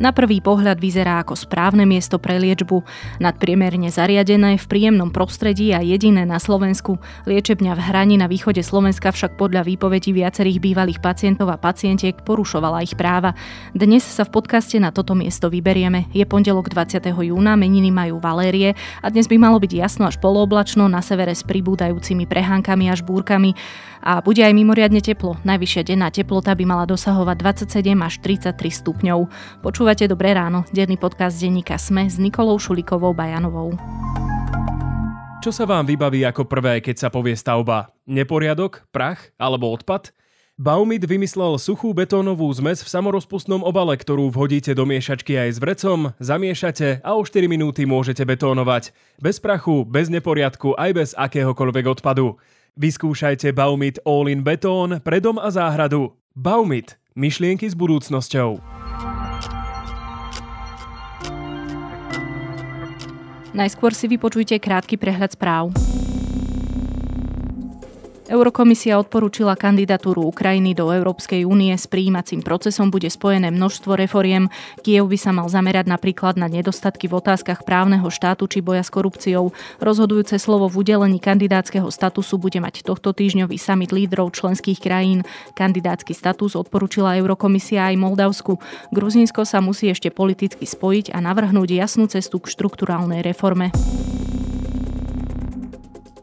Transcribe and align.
Na 0.00 0.16
prvý 0.16 0.40
pohľad 0.40 0.80
vyzerá 0.80 1.20
ako 1.20 1.36
správne 1.36 1.84
miesto 1.84 2.16
pre 2.16 2.40
liečbu, 2.40 2.80
nadpriemerne 3.20 3.92
zariadené 3.92 4.56
v 4.56 4.64
príjemnom 4.64 5.12
prostredí 5.12 5.76
a 5.76 5.84
jediné 5.84 6.24
na 6.24 6.40
Slovensku. 6.40 6.96
Liečebňa 7.28 7.76
v 7.76 7.84
Hrani 7.84 8.16
na 8.16 8.24
východe 8.24 8.64
Slovenska 8.64 9.12
však 9.12 9.36
podľa 9.36 9.60
výpovedí 9.68 10.16
viacerých 10.16 10.56
bývalých 10.56 11.04
pacientov 11.04 11.52
a 11.52 11.60
pacientiek 11.60 12.16
porušovala 12.16 12.80
ich 12.80 12.96
práva. 12.96 13.36
Dnes 13.76 14.00
sa 14.00 14.24
v 14.24 14.40
podcaste 14.40 14.80
na 14.80 14.88
toto 14.88 15.12
miesto 15.12 15.52
vyberieme. 15.52 16.08
Je 16.16 16.24
pondelok 16.24 16.72
20. 16.72 17.04
júna, 17.04 17.60
meniny 17.60 17.92
majú 17.92 18.24
Valérie 18.24 18.72
a 19.04 19.12
dnes 19.12 19.28
by 19.28 19.36
malo 19.36 19.60
byť 19.60 19.72
jasno 19.76 20.08
až 20.08 20.16
polooblačno, 20.16 20.88
na 20.88 21.04
severe 21.04 21.36
s 21.36 21.44
pribúdajúcimi 21.44 22.24
prehánkami 22.24 22.88
až 22.88 23.04
búrkami 23.04 23.52
a 24.00 24.24
bude 24.24 24.40
aj 24.40 24.56
mimoriadne 24.56 25.04
teplo. 25.04 25.36
Najvyššia 25.44 25.92
denná 25.92 26.08
teplota 26.08 26.56
by 26.56 26.64
mala 26.64 26.84
dosahovať 26.88 27.36
27 27.70 27.94
až 28.00 28.14
33 28.24 28.56
stupňov. 28.56 29.18
Počúvate 29.60 30.08
Dobré 30.08 30.32
ráno, 30.32 30.64
denný 30.72 30.96
podcast 30.96 31.36
denníka 31.38 31.76
Sme 31.76 32.08
s 32.08 32.16
Nikolou 32.16 32.56
Šulikovou 32.56 33.12
Bajanovou. 33.12 33.76
Čo 35.40 35.56
sa 35.56 35.64
vám 35.64 35.88
vybaví 35.88 36.20
ako 36.28 36.44
prvé, 36.44 36.84
keď 36.84 36.96
sa 37.00 37.08
povie 37.08 37.32
stavba? 37.32 37.96
Neporiadok, 38.04 38.84
prach 38.92 39.32
alebo 39.40 39.72
odpad? 39.72 40.12
Baumit 40.60 41.00
vymyslel 41.08 41.56
suchú 41.56 41.96
betónovú 41.96 42.44
zmes 42.52 42.84
v 42.84 42.92
samorozpustnom 42.92 43.64
obale, 43.64 43.96
ktorú 43.96 44.28
vhodíte 44.28 44.76
do 44.76 44.84
miešačky 44.84 45.32
aj 45.32 45.56
s 45.56 45.58
vrecom, 45.64 46.12
zamiešate 46.20 47.00
a 47.00 47.16
o 47.16 47.24
4 47.24 47.48
minúty 47.48 47.88
môžete 47.88 48.20
betónovať. 48.28 48.92
Bez 49.16 49.40
prachu, 49.40 49.88
bez 49.88 50.12
neporiadku, 50.12 50.76
aj 50.76 50.90
bez 50.92 51.10
akéhokoľvek 51.16 51.96
odpadu. 51.96 52.36
Vyskúšajte 52.78 53.50
Baumit 53.50 53.98
All-in 54.06 54.46
Betón 54.46 55.02
pre 55.02 55.18
dom 55.18 55.42
a 55.42 55.50
záhradu. 55.50 56.14
Baumit. 56.38 56.94
Myšlienky 57.18 57.66
s 57.66 57.74
budúcnosťou. 57.74 58.62
Najskôr 63.50 63.90
si 63.90 64.06
vypočujte 64.06 64.62
krátky 64.62 64.94
prehľad 64.94 65.34
správ. 65.34 65.74
Eurokomisia 68.30 68.94
odporúčila 68.94 69.58
kandidatúru 69.58 70.22
Ukrajiny 70.22 70.70
do 70.70 70.94
Európskej 70.94 71.42
únie. 71.42 71.74
S 71.74 71.90
príjímacím 71.90 72.46
procesom 72.46 72.86
bude 72.86 73.10
spojené 73.10 73.50
množstvo 73.50 73.98
reforiem. 73.98 74.46
Kiev 74.86 75.10
by 75.10 75.18
sa 75.18 75.34
mal 75.34 75.50
zamerať 75.50 75.90
napríklad 75.90 76.38
na 76.38 76.46
nedostatky 76.46 77.10
v 77.10 77.18
otázkach 77.18 77.66
právneho 77.66 78.06
štátu 78.06 78.46
či 78.46 78.62
boja 78.62 78.86
s 78.86 78.94
korupciou. 78.94 79.50
Rozhodujúce 79.82 80.38
slovo 80.38 80.70
v 80.70 80.86
udelení 80.86 81.18
kandidátskeho 81.18 81.90
statusu 81.90 82.38
bude 82.38 82.62
mať 82.62 82.86
tohto 82.86 83.10
týždňový 83.10 83.58
summit 83.58 83.90
lídrov 83.90 84.30
členských 84.30 84.78
krajín. 84.78 85.26
Kandidátsky 85.58 86.14
status 86.14 86.54
odporúčila 86.54 87.18
Eurokomisia 87.18 87.90
aj 87.90 87.98
Moldavsku. 87.98 88.62
Gruzínsko 88.94 89.42
sa 89.42 89.58
musí 89.58 89.90
ešte 89.90 90.14
politicky 90.14 90.70
spojiť 90.70 91.10
a 91.10 91.18
navrhnúť 91.18 91.74
jasnú 91.74 92.06
cestu 92.06 92.38
k 92.38 92.46
štruktúrálnej 92.46 93.26
reforme. 93.26 93.74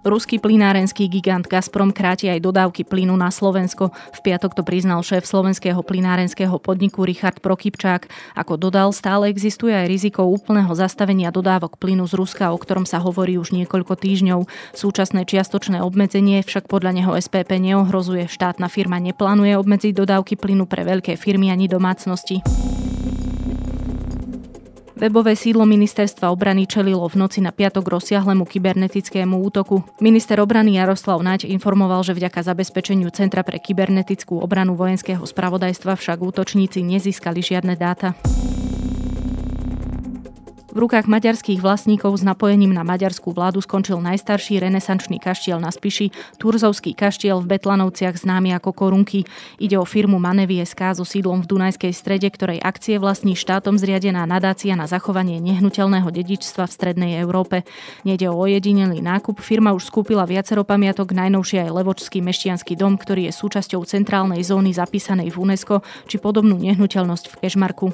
Ruský 0.07 0.39
plynárenský 0.39 1.11
gigant 1.11 1.43
Gazprom 1.43 1.91
kráti 1.91 2.31
aj 2.31 2.39
dodávky 2.39 2.87
plynu 2.87 3.11
na 3.19 3.27
Slovensko. 3.27 3.91
V 4.15 4.19
piatok 4.23 4.55
to 4.55 4.63
priznal 4.63 5.03
šéf 5.03 5.27
slovenského 5.27 5.83
plynárenského 5.83 6.55
podniku 6.63 7.03
Richard 7.03 7.43
Prokypčák. 7.43 8.07
Ako 8.39 8.55
dodal, 8.55 8.95
stále 8.95 9.27
existuje 9.27 9.75
aj 9.75 9.91
riziko 9.91 10.23
úplného 10.23 10.71
zastavenia 10.71 11.27
dodávok 11.27 11.75
plynu 11.75 12.07
z 12.07 12.15
Ruska, 12.15 12.55
o 12.55 12.57
ktorom 12.57 12.87
sa 12.87 13.03
hovorí 13.03 13.35
už 13.35 13.51
niekoľko 13.51 13.99
týždňov. 13.99 14.47
Súčasné 14.71 15.27
čiastočné 15.27 15.83
obmedzenie 15.83 16.39
však 16.39 16.71
podľa 16.71 16.95
neho 16.95 17.11
SPP 17.11 17.59
neohrozuje. 17.59 18.31
Štátna 18.31 18.71
firma 18.71 19.03
neplánuje 19.03 19.59
obmedziť 19.59 19.91
dodávky 19.91 20.39
plynu 20.39 20.71
pre 20.71 20.87
veľké 20.87 21.19
firmy 21.19 21.51
ani 21.51 21.67
domácnosti. 21.67 22.39
Webové 24.97 25.37
sídlo 25.37 25.61
ministerstva 25.69 26.33
obrany 26.33 26.65
čelilo 26.65 27.05
v 27.05 27.21
noci 27.21 27.37
na 27.37 27.53
piatok 27.53 27.85
rozsiahlemu 27.85 28.49
kybernetickému 28.49 29.37
útoku. 29.45 29.85
Minister 30.01 30.41
obrany 30.41 30.81
Jaroslav 30.81 31.21
Naď 31.21 31.45
informoval, 31.45 32.01
že 32.01 32.17
vďaka 32.17 32.41
zabezpečeniu 32.41 33.13
Centra 33.13 33.45
pre 33.45 33.61
kybernetickú 33.61 34.41
obranu 34.41 34.73
vojenského 34.73 35.21
spravodajstva 35.21 35.93
však 35.93 36.17
útočníci 36.17 36.81
nezískali 36.81 37.45
žiadne 37.45 37.77
dáta. 37.77 38.17
V 40.77 40.85
rukách 40.85 41.09
maďarských 41.09 41.57
vlastníkov 41.57 42.21
s 42.21 42.23
napojením 42.23 42.69
na 42.69 42.85
maďarskú 42.85 43.33
vládu 43.33 43.65
skončil 43.65 43.97
najstarší 43.97 44.61
renesančný 44.61 45.17
kaštiel 45.17 45.57
na 45.57 45.73
Spiši, 45.73 46.13
Turzovský 46.37 46.93
kaštiel 46.93 47.41
v 47.41 47.57
Betlanovciach 47.57 48.13
známy 48.13 48.53
ako 48.53 48.77
Korunky. 48.77 49.25
Ide 49.57 49.81
o 49.81 49.89
firmu 49.89 50.21
Manevi 50.21 50.61
SK 50.61 50.93
so 50.93 51.01
sídlom 51.01 51.41
v 51.41 51.49
Dunajskej 51.49 51.89
strede, 51.97 52.29
ktorej 52.29 52.61
akcie 52.61 53.01
vlastní 53.01 53.33
štátom 53.33 53.81
zriadená 53.81 54.29
nadácia 54.29 54.77
na 54.77 54.85
zachovanie 54.85 55.41
nehnuteľného 55.41 56.13
dedičstva 56.13 56.69
v 56.69 56.75
strednej 56.77 57.11
Európe. 57.25 57.65
Nede 58.05 58.29
o 58.29 58.37
ojedinelý 58.37 59.01
nákup, 59.01 59.41
firma 59.41 59.73
už 59.73 59.89
skúpila 59.89 60.29
viacero 60.29 60.61
pamiatok, 60.61 61.09
najnovšie 61.09 61.65
aj 61.65 61.73
Levočský 61.73 62.21
meštianský 62.21 62.77
dom, 62.77 63.01
ktorý 63.01 63.25
je 63.25 63.33
súčasťou 63.33 63.81
centrálnej 63.81 64.45
zóny 64.45 64.77
zapísanej 64.77 65.33
v 65.33 65.41
UNESCO, 65.41 65.81
či 66.05 66.21
podobnú 66.21 66.61
nehnuteľnosť 66.61 67.33
v 67.33 67.35
Kešmarku. 67.41 67.87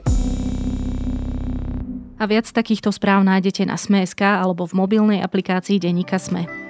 A 2.23 2.31
viac 2.31 2.47
takýchto 2.47 2.87
správ 2.87 3.27
nájdete 3.27 3.67
na 3.67 3.75
Sme.sk 3.75 4.23
alebo 4.23 4.63
v 4.63 4.79
mobilnej 4.79 5.19
aplikácii 5.19 5.75
Denika 5.75 6.15
Sme. 6.15 6.62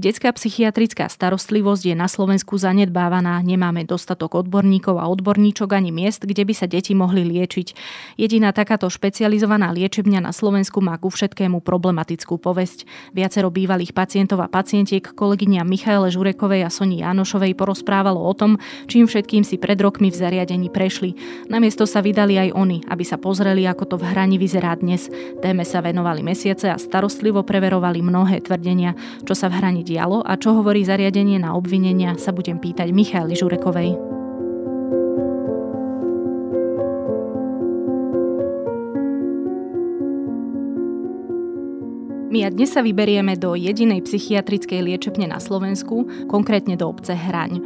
Detská 0.00 0.32
psychiatrická 0.32 1.12
starostlivosť 1.12 1.92
je 1.92 1.92
na 1.92 2.08
Slovensku 2.08 2.56
zanedbávaná, 2.56 3.44
nemáme 3.44 3.84
dostatok 3.84 4.32
odborníkov 4.32 4.96
a 4.96 5.04
odborníčok 5.04 5.76
ani 5.76 5.92
miest, 5.92 6.24
kde 6.24 6.48
by 6.48 6.56
sa 6.56 6.64
deti 6.64 6.96
mohli 6.96 7.20
liečiť. 7.20 7.76
Jediná 8.16 8.56
takáto 8.56 8.88
špecializovaná 8.88 9.68
liečebňa 9.76 10.24
na 10.24 10.32
Slovensku 10.32 10.80
má 10.80 10.96
ku 10.96 11.12
všetkému 11.12 11.60
problematickú 11.60 12.40
povesť. 12.40 12.88
Viacero 13.12 13.52
bývalých 13.52 13.92
pacientov 13.92 14.40
a 14.40 14.48
pacientiek 14.48 15.04
kolegyňa 15.04 15.68
Michaele 15.68 16.08
Žurekovej 16.08 16.64
a 16.64 16.72
Soni 16.72 17.04
Janošovej 17.04 17.52
porozprávalo 17.52 18.24
o 18.24 18.32
tom, 18.32 18.56
čím 18.88 19.04
všetkým 19.04 19.44
si 19.44 19.60
pred 19.60 19.76
rokmi 19.76 20.08
v 20.08 20.16
zariadení 20.16 20.72
prešli. 20.72 21.12
Namiesto 21.52 21.84
sa 21.84 22.00
vydali 22.00 22.40
aj 22.40 22.56
oni, 22.56 22.88
aby 22.88 23.04
sa 23.04 23.20
pozreli, 23.20 23.68
ako 23.68 23.84
to 23.84 23.96
v 24.00 24.16
hrani 24.16 24.40
vyzerá 24.40 24.72
dnes. 24.80 25.12
Téme 25.44 25.68
sa 25.68 25.84
venovali 25.84 26.24
mesiace 26.24 26.72
a 26.72 26.80
starostlivo 26.80 27.44
preverovali 27.44 28.00
mnohé 28.00 28.40
tvrdenia, 28.40 28.96
čo 29.28 29.36
sa 29.36 29.52
v 29.52 29.60
hrani 29.60 29.89
dialo 29.90 30.22
a 30.22 30.38
čo 30.38 30.54
hovorí 30.54 30.86
zariadenie 30.86 31.42
na 31.42 31.58
obvinenia, 31.58 32.14
sa 32.14 32.30
budem 32.30 32.62
pýtať 32.62 32.94
Michaly 32.94 33.34
Žurekovej. 33.34 33.98
My 42.30 42.46
a 42.46 42.48
dnes 42.54 42.70
sa 42.70 42.86
vyberieme 42.86 43.34
do 43.34 43.58
jedinej 43.58 44.06
psychiatrickej 44.06 44.86
liečebne 44.86 45.26
na 45.26 45.42
Slovensku, 45.42 46.06
konkrétne 46.30 46.78
do 46.78 46.86
obce 46.86 47.10
Hraň. 47.10 47.58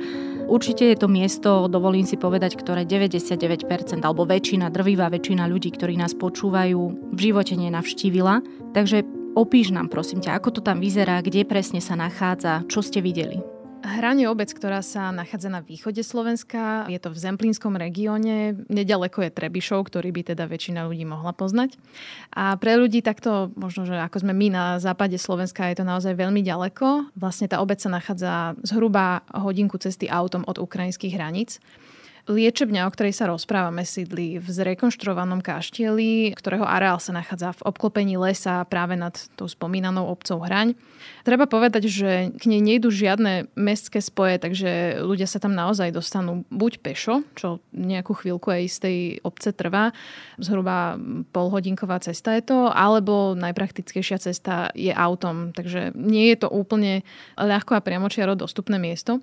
Určite 0.48 0.88
je 0.88 0.96
to 0.96 1.04
miesto, 1.04 1.68
dovolím 1.68 2.08
si 2.08 2.16
povedať, 2.16 2.56
ktoré 2.56 2.88
99% 2.88 4.00
alebo 4.00 4.24
väčšina, 4.24 4.72
drvivá 4.72 5.12
väčšina 5.12 5.44
ľudí, 5.44 5.68
ktorí 5.68 6.00
nás 6.00 6.16
počúvajú, 6.16 6.80
v 7.12 7.18
živote 7.20 7.60
nenavštívila. 7.60 8.40
Takže 8.72 9.23
Opíš 9.34 9.74
nám 9.74 9.90
prosím 9.90 10.22
ťa, 10.22 10.38
ako 10.38 10.54
to 10.54 10.60
tam 10.62 10.78
vyzerá, 10.78 11.18
kde 11.18 11.42
presne 11.42 11.82
sa 11.82 11.98
nachádza, 11.98 12.62
čo 12.70 12.86
ste 12.86 13.02
videli. 13.02 13.42
Hranie 13.82 14.30
obec, 14.30 14.46
ktorá 14.54 14.78
sa 14.78 15.10
nachádza 15.10 15.50
na 15.50 15.58
východe 15.58 16.06
Slovenska, 16.06 16.86
je 16.86 16.96
to 17.02 17.10
v 17.10 17.18
Zemplínskom 17.18 17.74
regióne, 17.74 18.62
nedaleko 18.70 19.26
je 19.26 19.34
Trebišov, 19.34 19.90
ktorý 19.90 20.14
by 20.14 20.22
teda 20.32 20.46
väčšina 20.46 20.86
ľudí 20.86 21.02
mohla 21.02 21.34
poznať. 21.34 21.74
A 22.30 22.54
pre 22.62 22.78
ľudí 22.78 23.02
takto, 23.02 23.50
možno, 23.58 23.90
že 23.90 23.98
ako 23.98 24.22
sme 24.22 24.32
my 24.38 24.48
na 24.54 24.64
západe 24.78 25.18
Slovenska, 25.18 25.66
je 25.66 25.82
to 25.82 25.84
naozaj 25.84 26.14
veľmi 26.14 26.40
ďaleko. 26.40 27.12
Vlastne 27.18 27.50
tá 27.50 27.58
obec 27.58 27.82
sa 27.82 27.90
nachádza 27.90 28.54
zhruba 28.62 29.26
hodinku 29.34 29.82
cesty 29.82 30.06
autom 30.06 30.46
od 30.46 30.62
ukrajinských 30.62 31.10
hraníc. 31.10 31.58
Liečebňa, 32.24 32.88
o 32.88 32.92
ktorej 32.94 33.12
sa 33.12 33.28
rozprávame, 33.28 33.84
sídli 33.84 34.40
v 34.40 34.48
zrekonštruovanom 34.48 35.44
kaštieli, 35.44 36.32
ktorého 36.32 36.64
areál 36.64 36.96
sa 36.96 37.12
nachádza 37.12 37.52
v 37.60 37.68
obklopení 37.68 38.16
lesa 38.16 38.64
práve 38.64 38.96
nad 38.96 39.12
tou 39.36 39.44
spomínanou 39.44 40.08
obcov 40.08 40.40
Hraň. 40.40 40.72
Treba 41.28 41.44
povedať, 41.44 41.84
že 41.84 42.32
k 42.32 42.44
nej 42.48 42.64
nejdu 42.64 42.88
žiadne 42.88 43.52
mestské 43.52 44.00
spoje, 44.00 44.40
takže 44.40 45.04
ľudia 45.04 45.28
sa 45.28 45.36
tam 45.36 45.52
naozaj 45.52 45.92
dostanú 45.92 46.48
buď 46.48 46.80
pešo, 46.80 47.28
čo 47.36 47.60
nejakú 47.76 48.16
chvíľku 48.16 48.48
aj 48.48 48.62
z 48.72 48.78
tej 48.80 48.96
obce 49.20 49.52
trvá, 49.52 49.92
zhruba 50.40 50.96
polhodinková 51.28 52.00
cesta 52.00 52.40
je 52.40 52.48
to, 52.48 52.72
alebo 52.72 53.36
najpraktickejšia 53.36 54.16
cesta 54.16 54.72
je 54.72 54.96
autom, 54.96 55.52
takže 55.52 55.92
nie 55.92 56.32
je 56.32 56.40
to 56.40 56.48
úplne 56.48 57.04
ľahko 57.36 57.76
a 57.76 57.84
priamočiaro 57.84 58.32
dostupné 58.32 58.80
miesto. 58.80 59.20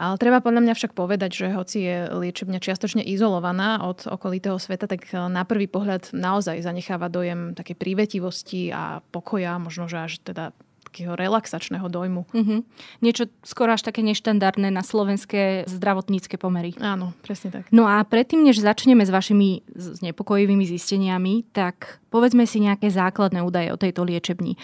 Ale 0.00 0.16
treba 0.16 0.40
podľa 0.40 0.64
mňa 0.64 0.74
však 0.80 0.96
povedať, 0.96 1.30
že 1.44 1.46
hoci 1.52 1.78
je 1.84 1.96
liečebňa 2.38 2.62
čiastočne 2.62 3.02
izolovaná 3.02 3.82
od 3.82 4.06
okolitého 4.06 4.62
sveta, 4.62 4.86
tak 4.86 5.10
eh, 5.10 5.26
na 5.26 5.42
prvý 5.42 5.66
pohľad 5.66 6.14
naozaj 6.14 6.62
zanecháva 6.62 7.10
dojem 7.10 7.58
také 7.58 7.74
prívetivosti 7.74 8.70
a 8.70 9.02
pokoja, 9.10 9.58
možno 9.58 9.90
že 9.90 9.98
až 9.98 10.22
teda 10.22 10.54
takého 10.88 11.12
relaxačného 11.20 11.84
dojmu. 11.84 12.24
Uh-huh. 12.32 12.64
Niečo 13.04 13.28
skoro 13.44 13.76
až 13.76 13.84
také 13.84 14.00
neštandardné 14.00 14.72
na 14.72 14.80
slovenské 14.80 15.68
zdravotnícke 15.68 16.40
pomery. 16.40 16.72
Áno, 16.80 17.12
presne 17.20 17.52
tak. 17.52 17.68
No 17.68 17.84
a 17.84 18.00
predtým, 18.08 18.40
než 18.40 18.64
začneme 18.64 19.04
s 19.04 19.12
vašimi 19.12 19.68
znepokojivými 19.76 20.64
zisteniami, 20.64 21.44
tak 21.52 22.00
povedzme 22.08 22.48
si 22.48 22.64
nejaké 22.64 22.88
základné 22.88 23.44
údaje 23.44 23.68
o 23.68 23.76
tejto 23.76 24.08
liečebni. 24.08 24.56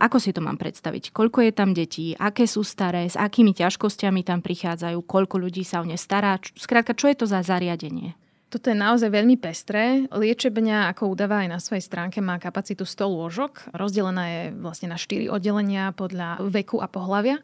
Ako 0.00 0.16
si 0.16 0.32
to 0.32 0.40
mám 0.40 0.56
predstaviť? 0.56 1.12
Koľko 1.12 1.44
je 1.44 1.52
tam 1.52 1.76
detí? 1.76 2.16
Aké 2.16 2.48
sú 2.48 2.64
staré? 2.64 3.04
S 3.04 3.20
akými 3.20 3.52
ťažkosťami 3.52 4.24
tam 4.24 4.40
prichádzajú? 4.40 4.96
Koľko 5.04 5.36
ľudí 5.36 5.60
sa 5.60 5.84
o 5.84 5.86
ne 5.86 6.00
stará? 6.00 6.40
Skrátka, 6.56 6.96
čo 6.96 7.12
je 7.12 7.20
to 7.20 7.28
za 7.28 7.44
zariadenie? 7.44 8.16
Toto 8.50 8.66
je 8.66 8.74
naozaj 8.74 9.14
veľmi 9.14 9.38
pestré. 9.38 10.10
Liečebňa, 10.10 10.90
ako 10.90 11.14
udáva 11.14 11.46
aj 11.46 11.48
na 11.54 11.58
svojej 11.62 11.86
stránke, 11.86 12.18
má 12.18 12.40
kapacitu 12.42 12.82
100 12.82 13.06
lôžok. 13.06 13.52
Rozdelená 13.76 14.24
je 14.26 14.42
vlastne 14.58 14.90
na 14.90 14.98
4 14.98 15.30
oddelenia 15.30 15.94
podľa 15.94 16.42
veku 16.50 16.82
a 16.82 16.90
pohľavia. 16.90 17.38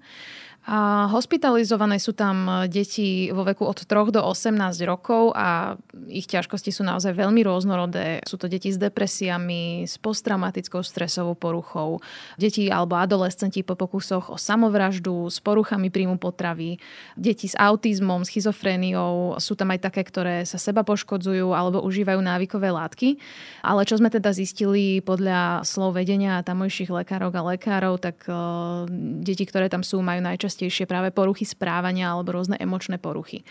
A 0.67 1.07
hospitalizované 1.15 2.03
sú 2.03 2.11
tam 2.11 2.67
e, 2.67 2.67
deti 2.67 3.31
vo 3.31 3.47
veku 3.47 3.63
od 3.63 3.87
3 3.87 4.11
do 4.11 4.19
18 4.19 4.83
rokov 4.83 5.31
a 5.31 5.79
ich 6.11 6.27
ťažkosti 6.27 6.75
sú 6.75 6.83
naozaj 6.83 7.15
veľmi 7.15 7.39
rôznorodé. 7.47 8.19
Sú 8.27 8.35
to 8.35 8.51
deti 8.51 8.75
s 8.75 8.79
depresiami, 8.79 9.87
s 9.87 9.95
posttraumatickou 10.03 10.83
stresovou 10.83 11.39
poruchou, 11.39 12.03
deti 12.35 12.67
alebo 12.67 12.99
adolescenti 12.99 13.63
po 13.63 13.79
pokusoch 13.79 14.35
o 14.35 14.35
samovraždu, 14.35 15.31
s 15.31 15.39
poruchami 15.39 15.87
príjmu 15.87 16.19
potravy, 16.19 16.83
deti 17.15 17.47
s 17.47 17.55
autizmom, 17.55 18.27
schizofréniou. 18.27 19.39
Sú 19.39 19.55
tam 19.55 19.71
aj 19.71 19.87
také, 19.87 20.03
ktoré 20.03 20.43
sa 20.51 20.59
seba 20.59 20.83
poškodzujú 20.83 21.55
alebo 21.55 21.79
užívajú 21.87 22.19
návykové 22.19 22.75
látky. 22.75 23.23
Ale 23.63 23.87
čo 23.87 24.03
sme 24.03 24.11
teda 24.11 24.35
zistili 24.35 24.99
podľa 24.99 25.63
slov 25.63 25.95
vedenia 25.95 26.43
tamojších 26.43 26.91
lekárov 26.91 27.31
a 27.31 27.55
lekárov, 27.55 28.03
tak 28.03 28.27
uh, 28.27 28.83
deti, 29.23 29.47
ktoré 29.47 29.71
tam 29.71 29.87
sú, 29.87 30.03
majú 30.03 30.27
najčastejšie 30.27 30.56
najčastejšie 30.57 30.89
práve 30.89 31.13
poruchy 31.13 31.45
správania 31.45 32.17
alebo 32.17 32.33
rôzne 32.33 32.57
emočné 32.57 32.97
poruchy. 32.97 33.45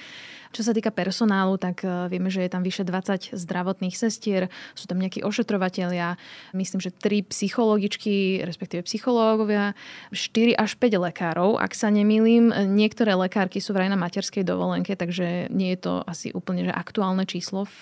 Čo 0.49 0.63
sa 0.63 0.73
týka 0.73 0.89
personálu, 0.89 1.59
tak 1.59 1.83
e, 1.83 2.07
vieme, 2.07 2.31
že 2.31 2.41
je 2.41 2.49
tam 2.49 2.63
vyše 2.63 2.87
20 2.87 3.35
zdravotných 3.35 3.91
sestier, 3.91 4.47
sú 4.71 4.87
tam 4.87 5.03
nejakí 5.03 5.19
ošetrovatelia, 5.21 6.15
myslím, 6.55 6.79
že 6.79 6.95
3 6.95 7.27
psychologičky, 7.27 8.41
respektíve 8.47 8.87
psychológovia, 8.87 9.75
4 10.15 10.55
až 10.55 10.79
5 10.79 11.05
lekárov, 11.11 11.59
ak 11.59 11.75
sa 11.75 11.91
nemýlim. 11.91 12.55
Niektoré 12.71 13.19
lekárky 13.19 13.59
sú 13.59 13.75
vraj 13.75 13.91
na 13.91 13.99
materskej 13.99 14.47
dovolenke, 14.47 14.95
takže 14.95 15.51
nie 15.51 15.75
je 15.75 15.79
to 15.91 15.93
asi 16.07 16.31
úplne 16.31 16.63
že 16.65 16.71
aktuálne 16.71 17.27
číslo 17.27 17.67
v 17.67 17.75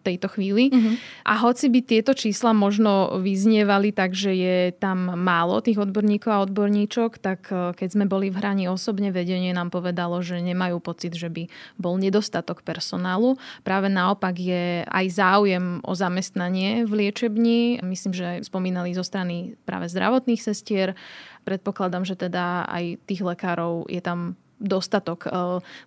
tejto 0.00 0.28
chvíli. 0.32 0.72
Uh-huh. 0.72 0.96
A 1.28 1.36
hoci 1.40 1.68
by 1.68 1.80
tieto 1.84 2.16
čísla 2.16 2.56
možno 2.56 3.20
vyznievali 3.20 3.92
tak, 3.92 4.16
že 4.16 4.32
je 4.32 4.58
tam 4.74 5.12
málo 5.14 5.60
tých 5.60 5.78
odborníkov 5.78 6.30
a 6.32 6.42
odborníčok, 6.44 7.20
tak 7.20 7.52
e, 7.52 7.76
keď 7.76 7.88
sme 7.92 8.04
boli 8.08 8.32
v 8.32 8.40
hraní 8.40 8.64
osobne, 8.66 9.12
vedenie 9.12 9.52
nám 9.52 9.68
povedalo, 9.68 10.24
že 10.24 10.40
nemajú 10.40 10.80
pocit, 10.80 11.12
že 11.12 11.28
by 11.28 11.46
bol 11.76 12.00
nedostatok 12.00 12.64
personálu. 12.64 13.36
Práve 13.60 13.92
naopak 13.92 14.34
je 14.40 14.82
aj 14.88 15.06
záujem 15.12 15.84
o 15.84 15.92
zamestnanie 15.92 16.88
v 16.88 17.06
liečebni. 17.06 17.84
Myslím, 17.84 18.16
že 18.16 18.40
spomínali 18.42 18.96
zo 18.96 19.04
strany 19.04 19.54
práve 19.68 19.92
zdravotných 19.92 20.40
sestier. 20.40 20.96
Predpokladám, 21.44 22.08
že 22.08 22.16
teda 22.16 22.64
aj 22.68 23.00
tých 23.04 23.20
lekárov 23.24 23.88
je 23.88 24.00
tam 24.00 24.40
dostatok 24.60 25.26
e, 25.26 25.30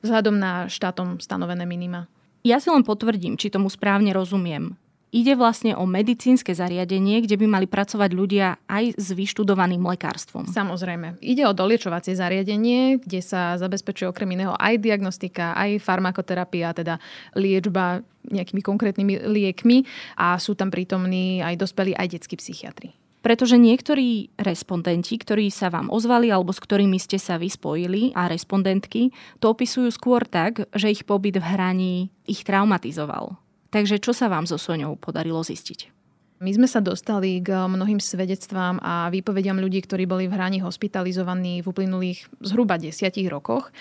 vzhľadom 0.01 0.35
na 0.37 0.65
štátom 0.65 1.21
stanovené 1.21 1.63
minima. 1.69 2.09
Ja 2.43 2.59
si 2.59 2.67
len 2.67 2.83
potvrdím, 2.83 3.39
či 3.39 3.47
tomu 3.47 3.71
správne 3.71 4.11
rozumiem. 4.11 4.75
Ide 5.13 5.37
vlastne 5.37 5.77
o 5.77 5.85
medicínske 5.85 6.57
zariadenie, 6.57 7.21
kde 7.21 7.37
by 7.37 7.45
mali 7.45 7.67
pracovať 7.69 8.17
ľudia 8.17 8.57
aj 8.65 8.97
s 8.97 9.13
vyštudovaným 9.13 9.85
lekárstvom. 9.85 10.49
Samozrejme. 10.49 11.21
Ide 11.21 11.45
o 11.45 11.53
doliečovacie 11.53 12.17
zariadenie, 12.17 12.97
kde 12.97 13.21
sa 13.21 13.53
zabezpečuje 13.61 14.09
okrem 14.09 14.33
iného 14.33 14.57
aj 14.57 14.81
diagnostika, 14.81 15.53
aj 15.53 15.85
farmakoterapia, 15.85 16.73
teda 16.73 16.97
liečba 17.37 18.01
nejakými 18.25 18.65
konkrétnymi 18.65 19.29
liekmi 19.29 19.85
a 20.17 20.33
sú 20.41 20.57
tam 20.57 20.73
prítomní 20.73 21.45
aj 21.45 21.61
dospelí, 21.61 21.93
aj 21.93 22.17
detskí 22.17 22.33
psychiatri. 22.33 23.02
Pretože 23.23 23.55
niektorí 23.55 24.35
respondenti, 24.35 25.15
ktorí 25.15 25.47
sa 25.47 25.71
vám 25.71 25.87
ozvali 25.87 26.27
alebo 26.27 26.51
s 26.51 26.59
ktorými 26.59 26.99
ste 26.99 27.15
sa 27.15 27.39
vyspojili 27.39 28.11
a 28.11 28.27
respondentky, 28.27 29.15
to 29.39 29.55
opisujú 29.55 29.87
skôr 29.95 30.27
tak, 30.27 30.67
že 30.75 30.91
ich 30.91 31.07
pobyt 31.07 31.39
v 31.39 31.47
hraní 31.47 31.95
ich 32.27 32.43
traumatizoval. 32.43 33.39
Takže 33.71 34.03
čo 34.03 34.11
sa 34.11 34.27
vám 34.27 34.43
so 34.43 34.59
Soňou 34.59 34.99
podarilo 34.99 35.39
zistiť? 35.39 36.02
My 36.43 36.51
sme 36.51 36.67
sa 36.67 36.83
dostali 36.83 37.39
k 37.39 37.55
mnohým 37.55 38.03
svedectvám 38.03 38.83
a 38.83 39.07
výpovediam 39.07 39.55
ľudí, 39.55 39.79
ktorí 39.79 40.03
boli 40.03 40.27
v 40.27 40.35
hraní 40.35 40.59
hospitalizovaní 40.59 41.63
v 41.63 41.71
uplynulých 41.71 42.27
zhruba 42.43 42.75
desiatich 42.75 43.31
rokoch. 43.31 43.71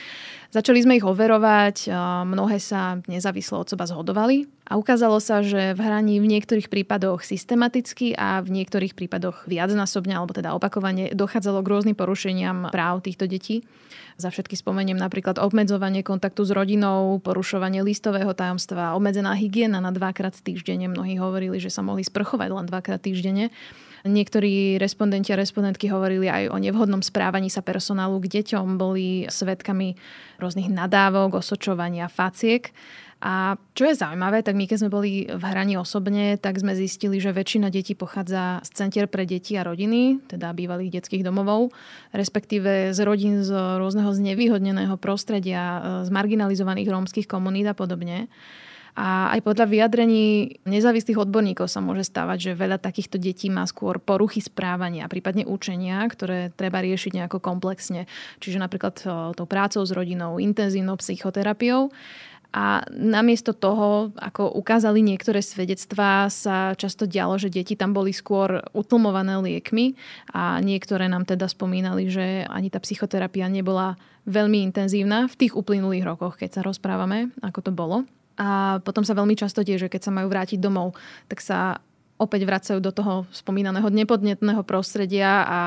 Začali 0.55 0.79
sme 0.87 0.94
ich 0.94 1.03
overovať, 1.03 1.91
mnohé 2.23 2.62
sa 2.62 3.03
nezávislo 3.11 3.67
od 3.67 3.73
seba 3.75 3.82
zhodovali 3.91 4.47
a 4.70 4.79
ukázalo 4.79 5.19
sa, 5.19 5.43
že 5.43 5.75
v 5.75 5.81
hraní 5.82 6.23
v 6.23 6.31
niektorých 6.38 6.70
prípadoch 6.70 7.26
systematicky 7.26 8.14
a 8.14 8.38
v 8.38 8.62
niektorých 8.62 8.94
prípadoch 8.94 9.43
viacnásobne 9.50 10.14
alebo 10.14 10.31
teda 10.31 10.55
opakovane 10.55 11.11
dochádzalo 11.19 11.67
k 11.67 11.70
rôznym 11.73 11.97
porušeniam 11.99 12.70
práv 12.70 13.03
týchto 13.03 13.26
detí. 13.26 13.67
Za 14.20 14.29
všetky 14.29 14.56
spomeniem 14.59 14.97
napríklad 14.99 15.41
obmedzovanie 15.41 16.05
kontaktu 16.05 16.44
s 16.44 16.50
rodinou, 16.53 17.20
porušovanie 17.20 17.81
listového 17.81 18.32
tajomstva, 18.37 18.97
obmedzená 18.97 19.32
hygiena 19.37 19.81
na 19.81 19.93
dvakrát 19.93 20.37
týždenne. 20.37 20.88
Mnohí 20.91 21.17
hovorili, 21.17 21.56
že 21.61 21.73
sa 21.73 21.81
mohli 21.81 22.05
sprchovať 22.05 22.49
len 22.53 22.67
dvakrát 22.69 23.00
týždenne. 23.00 23.49
Niektorí 24.03 24.82
respondenti 24.82 25.31
a 25.31 25.38
respondentky 25.38 25.87
hovorili 25.87 26.26
aj 26.26 26.50
o 26.50 26.59
nevhodnom 26.59 27.06
správaní 27.06 27.47
sa 27.47 27.62
personálu 27.62 28.19
k 28.19 28.43
deťom, 28.43 28.75
boli 28.75 29.31
svetkami 29.31 29.94
rôznych 30.43 30.67
nadávok, 30.67 31.38
osočovania, 31.38 32.11
faciek. 32.11 32.75
A 33.22 33.54
čo 33.78 33.86
je 33.86 33.94
zaujímavé, 33.94 34.42
tak 34.42 34.58
my 34.58 34.66
keď 34.66 34.82
sme 34.82 34.90
boli 34.90 35.30
v 35.30 35.44
hraní 35.46 35.78
osobne, 35.78 36.34
tak 36.42 36.58
sme 36.58 36.74
zistili, 36.74 37.22
že 37.22 37.30
väčšina 37.30 37.70
detí 37.70 37.94
pochádza 37.94 38.58
z 38.66 38.70
centier 38.74 39.06
pre 39.06 39.22
deti 39.22 39.54
a 39.54 39.62
rodiny, 39.62 40.19
teda 40.26 40.50
bývalých 40.50 40.98
detských 40.98 41.22
domovov, 41.22 41.70
respektíve 42.10 42.90
z 42.90 42.98
rodín 43.06 43.46
z 43.46 43.54
rôzneho 43.54 44.10
znevýhodneného 44.10 44.98
prostredia, 44.98 46.02
z 46.02 46.10
marginalizovaných 46.10 46.90
rómskych 46.90 47.30
komunít 47.30 47.70
a 47.70 47.78
podobne. 47.78 48.26
A 48.92 49.32
aj 49.32 49.40
podľa 49.46 49.72
vyjadrení 49.72 50.58
nezávislých 50.68 51.16
odborníkov 51.16 51.64
sa 51.64 51.80
môže 51.80 52.04
stávať, 52.04 52.52
že 52.52 52.60
veľa 52.60 52.76
takýchto 52.76 53.16
detí 53.16 53.48
má 53.48 53.64
skôr 53.64 53.96
poruchy 53.96 54.44
správania, 54.44 55.08
prípadne 55.08 55.48
učenia, 55.48 56.04
ktoré 56.10 56.52
treba 56.52 56.85
riešiť 56.85 57.16
nejako 57.16 57.40
komplexne. 57.40 58.04
Čiže 58.44 58.61
napríklad 58.61 59.00
tou 59.32 59.47
prácou 59.49 59.80
s 59.80 59.94
rodinou, 59.97 60.37
intenzívnou 60.37 61.00
psychoterapiou. 61.00 61.88
A 62.52 62.85
namiesto 62.92 63.56
toho, 63.56 64.12
ako 64.21 64.52
ukázali 64.61 65.00
niektoré 65.00 65.40
svedectvá, 65.40 66.28
sa 66.28 66.76
často 66.76 67.09
dialo, 67.09 67.40
že 67.40 67.49
deti 67.49 67.73
tam 67.80 67.97
boli 67.97 68.12
skôr 68.12 68.61
utlmované 68.76 69.40
liekmi 69.40 69.97
a 70.37 70.61
niektoré 70.61 71.09
nám 71.09 71.25
teda 71.25 71.49
spomínali, 71.49 72.12
že 72.12 72.44
ani 72.44 72.68
tá 72.68 72.76
psychoterapia 72.76 73.49
nebola 73.49 73.97
veľmi 74.28 74.68
intenzívna 74.68 75.32
v 75.32 75.35
tých 75.35 75.56
uplynulých 75.56 76.04
rokoch, 76.04 76.37
keď 76.37 76.61
sa 76.61 76.62
rozprávame, 76.62 77.32
ako 77.40 77.61
to 77.64 77.73
bolo. 77.73 78.04
A 78.37 78.80
potom 78.85 79.04
sa 79.04 79.16
veľmi 79.16 79.37
často 79.37 79.64
deje, 79.64 79.88
že 79.88 79.92
keď 79.92 80.09
sa 80.09 80.12
majú 80.12 80.28
vrátiť 80.28 80.61
domov, 80.61 80.97
tak 81.32 81.40
sa 81.40 81.80
opäť 82.23 82.47
vracajú 82.47 82.79
do 82.79 82.95
toho 82.95 83.26
spomínaného 83.35 83.91
nepodnetného 83.91 84.62
prostredia 84.62 85.43
a 85.43 85.61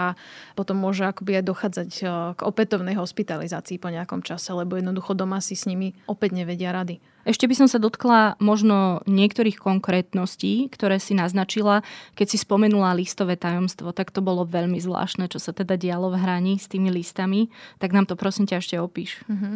potom 0.56 0.80
môže 0.80 1.04
akoby 1.04 1.44
aj 1.44 1.44
dochádzať 1.44 1.90
e, 2.00 2.04
k 2.34 2.40
opätovnej 2.40 2.96
hospitalizácii 2.96 3.76
po 3.76 3.92
nejakom 3.92 4.24
čase, 4.24 4.56
lebo 4.56 4.80
jednoducho 4.80 5.12
doma 5.12 5.44
si 5.44 5.60
s 5.60 5.68
nimi 5.68 5.92
opäť 6.08 6.32
nevedia 6.40 6.72
rady. 6.72 7.04
Ešte 7.26 7.50
by 7.50 7.56
som 7.58 7.68
sa 7.68 7.82
dotkla 7.82 8.38
možno 8.38 9.02
niektorých 9.10 9.58
konkrétností, 9.58 10.70
ktoré 10.70 11.02
si 11.02 11.18
naznačila. 11.18 11.82
Keď 12.14 12.28
si 12.30 12.38
spomenula 12.38 12.94
listové 12.94 13.34
tajomstvo, 13.34 13.98
tak 13.98 14.14
to 14.14 14.22
bolo 14.22 14.46
veľmi 14.46 14.78
zvláštne, 14.78 15.26
čo 15.26 15.42
sa 15.42 15.50
teda 15.50 15.74
dialo 15.74 16.14
v 16.14 16.22
hraní 16.22 16.62
s 16.62 16.70
tými 16.70 16.94
listami. 16.94 17.50
Tak 17.82 17.98
nám 17.98 18.06
to 18.06 18.14
prosím 18.14 18.46
ťa 18.46 18.62
ešte 18.62 18.78
opíš. 18.78 19.26
Mm-hmm. 19.26 19.56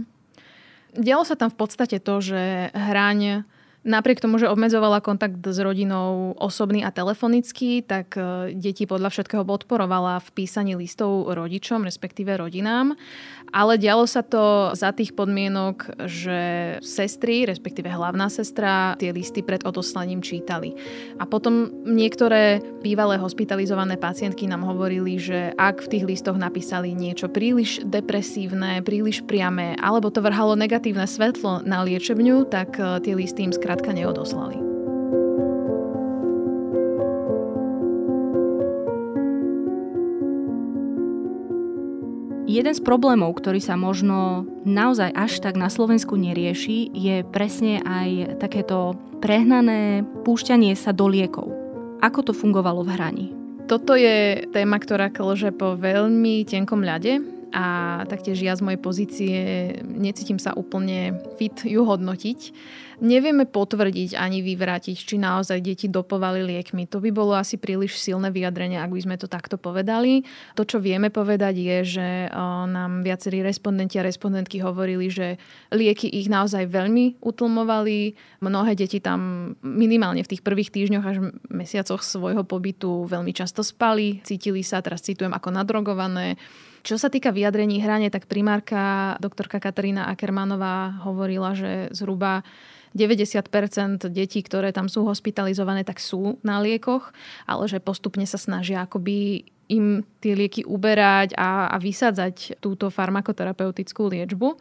Dialo 0.98 1.22
sa 1.22 1.38
tam 1.38 1.54
v 1.54 1.58
podstate 1.62 2.02
to, 2.02 2.18
že 2.18 2.74
hraň 2.74 3.46
Napriek 3.80 4.20
tomu, 4.20 4.36
že 4.36 4.52
obmedzovala 4.52 5.00
kontakt 5.00 5.40
s 5.40 5.56
rodinou 5.56 6.36
osobný 6.36 6.84
a 6.84 6.92
telefonický, 6.92 7.80
tak 7.80 8.12
e, 8.20 8.52
deti 8.52 8.84
podľa 8.84 9.08
všetkého 9.08 9.48
podporovala 9.48 10.20
v 10.20 10.30
písaní 10.36 10.76
listov 10.76 11.32
rodičom, 11.32 11.88
respektíve 11.88 12.36
rodinám. 12.36 13.00
Ale 13.56 13.80
dialo 13.80 14.04
sa 14.04 14.20
to 14.20 14.76
za 14.76 14.92
tých 14.92 15.16
podmienok, 15.16 16.06
že 16.12 16.40
sestry, 16.84 17.48
respektíve 17.48 17.88
hlavná 17.88 18.28
sestra, 18.28 19.00
tie 19.00 19.16
listy 19.16 19.42
pred 19.42 19.64
odoslaním 19.64 20.20
čítali. 20.20 20.76
A 21.16 21.24
potom 21.24 21.72
niektoré 21.88 22.60
bývalé 22.84 23.16
hospitalizované 23.16 23.96
pacientky 23.96 24.44
nám 24.44 24.68
hovorili, 24.68 25.16
že 25.18 25.56
ak 25.56 25.88
v 25.88 25.92
tých 25.98 26.04
listoch 26.04 26.36
napísali 26.36 26.92
niečo 26.92 27.32
príliš 27.32 27.80
depresívne, 27.88 28.84
príliš 28.84 29.24
priame, 29.24 29.80
alebo 29.80 30.12
to 30.12 30.20
vrhalo 30.20 30.60
negatívne 30.60 31.08
svetlo 31.08 31.64
na 31.64 31.82
liečebňu, 31.88 32.44
tak 32.52 32.76
e, 32.76 33.00
tie 33.08 33.16
listy 33.16 33.48
im 33.48 33.56
skrátka 33.70 33.94
neodoslali. 33.94 34.58
Jeden 42.50 42.74
z 42.74 42.82
problémov, 42.82 43.38
ktorý 43.38 43.62
sa 43.62 43.78
možno 43.78 44.50
naozaj 44.66 45.14
až 45.14 45.38
tak 45.46 45.54
na 45.54 45.70
Slovensku 45.70 46.18
nerieši, 46.18 46.90
je 46.98 47.22
presne 47.30 47.86
aj 47.86 48.42
takéto 48.42 48.98
prehnané 49.22 50.02
púšťanie 50.26 50.74
sa 50.74 50.90
do 50.90 51.06
liekov. 51.06 51.54
Ako 52.02 52.26
to 52.26 52.34
fungovalo 52.34 52.82
v 52.82 52.90
hrani? 52.98 53.28
Toto 53.70 53.94
je 53.94 54.50
téma, 54.50 54.82
ktorá 54.82 55.14
klže 55.14 55.54
po 55.54 55.78
veľmi 55.78 56.42
tenkom 56.50 56.82
ľade 56.82 57.39
a 57.50 58.02
taktiež 58.06 58.42
ja 58.42 58.54
z 58.54 58.62
mojej 58.62 58.82
pozície 58.82 59.36
necítim 59.82 60.38
sa 60.38 60.54
úplne 60.54 61.18
fit 61.42 61.66
ju 61.66 61.82
hodnotiť. 61.82 62.40
Nevieme 63.00 63.48
potvrdiť 63.48 64.20
ani 64.20 64.44
vyvrátiť, 64.44 64.98
či 65.08 65.16
naozaj 65.16 65.64
deti 65.64 65.88
dopovali 65.88 66.44
liekmi. 66.44 66.84
To 66.92 67.00
by 67.00 67.16
bolo 67.16 67.32
asi 67.32 67.56
príliš 67.56 67.96
silné 67.96 68.28
vyjadrenie, 68.28 68.76
ak 68.76 68.92
by 68.92 69.02
sme 69.02 69.16
to 69.16 69.32
takto 69.32 69.56
povedali. 69.56 70.28
To, 70.60 70.68
čo 70.68 70.84
vieme 70.84 71.08
povedať, 71.08 71.56
je, 71.56 71.78
že 71.96 72.08
nám 72.68 73.08
viacerí 73.08 73.40
respondenti 73.40 73.96
a 73.96 74.04
respondentky 74.04 74.60
hovorili, 74.60 75.08
že 75.08 75.40
lieky 75.72 76.12
ich 76.12 76.28
naozaj 76.28 76.68
veľmi 76.68 77.24
utlmovali. 77.24 78.20
Mnohé 78.44 78.76
deti 78.76 79.00
tam 79.00 79.56
minimálne 79.64 80.20
v 80.20 80.36
tých 80.36 80.44
prvých 80.44 80.68
týždňoch 80.76 81.06
až 81.08 81.18
mesiacoch 81.48 82.04
svojho 82.04 82.44
pobytu 82.44 83.08
veľmi 83.08 83.32
často 83.32 83.64
spali, 83.64 84.20
cítili 84.28 84.60
sa, 84.60 84.84
teraz 84.84 85.08
citujem, 85.08 85.32
ako 85.32 85.56
nadrogované. 85.56 86.36
Čo 86.90 86.98
sa 86.98 87.14
týka 87.14 87.30
vyjadrení 87.30 87.78
hrane, 87.86 88.10
tak 88.10 88.26
primárka 88.26 89.14
doktorka 89.22 89.62
Katarína 89.62 90.10
Ackermanová 90.10 90.98
hovorila, 91.06 91.54
že 91.54 91.94
zhruba 91.94 92.42
90% 92.98 94.10
detí, 94.10 94.42
ktoré 94.42 94.74
tam 94.74 94.90
sú 94.90 95.06
hospitalizované, 95.06 95.86
tak 95.86 96.02
sú 96.02 96.42
na 96.42 96.58
liekoch, 96.58 97.14
ale 97.46 97.70
že 97.70 97.78
postupne 97.78 98.26
sa 98.26 98.42
snažia 98.42 98.90
akoby 98.90 99.46
im 99.70 100.02
tie 100.18 100.34
lieky 100.34 100.66
uberať 100.66 101.38
a, 101.38 101.70
a 101.70 101.78
vysádzať 101.78 102.58
túto 102.58 102.90
farmakoterapeutickú 102.90 104.10
liečbu. 104.10 104.58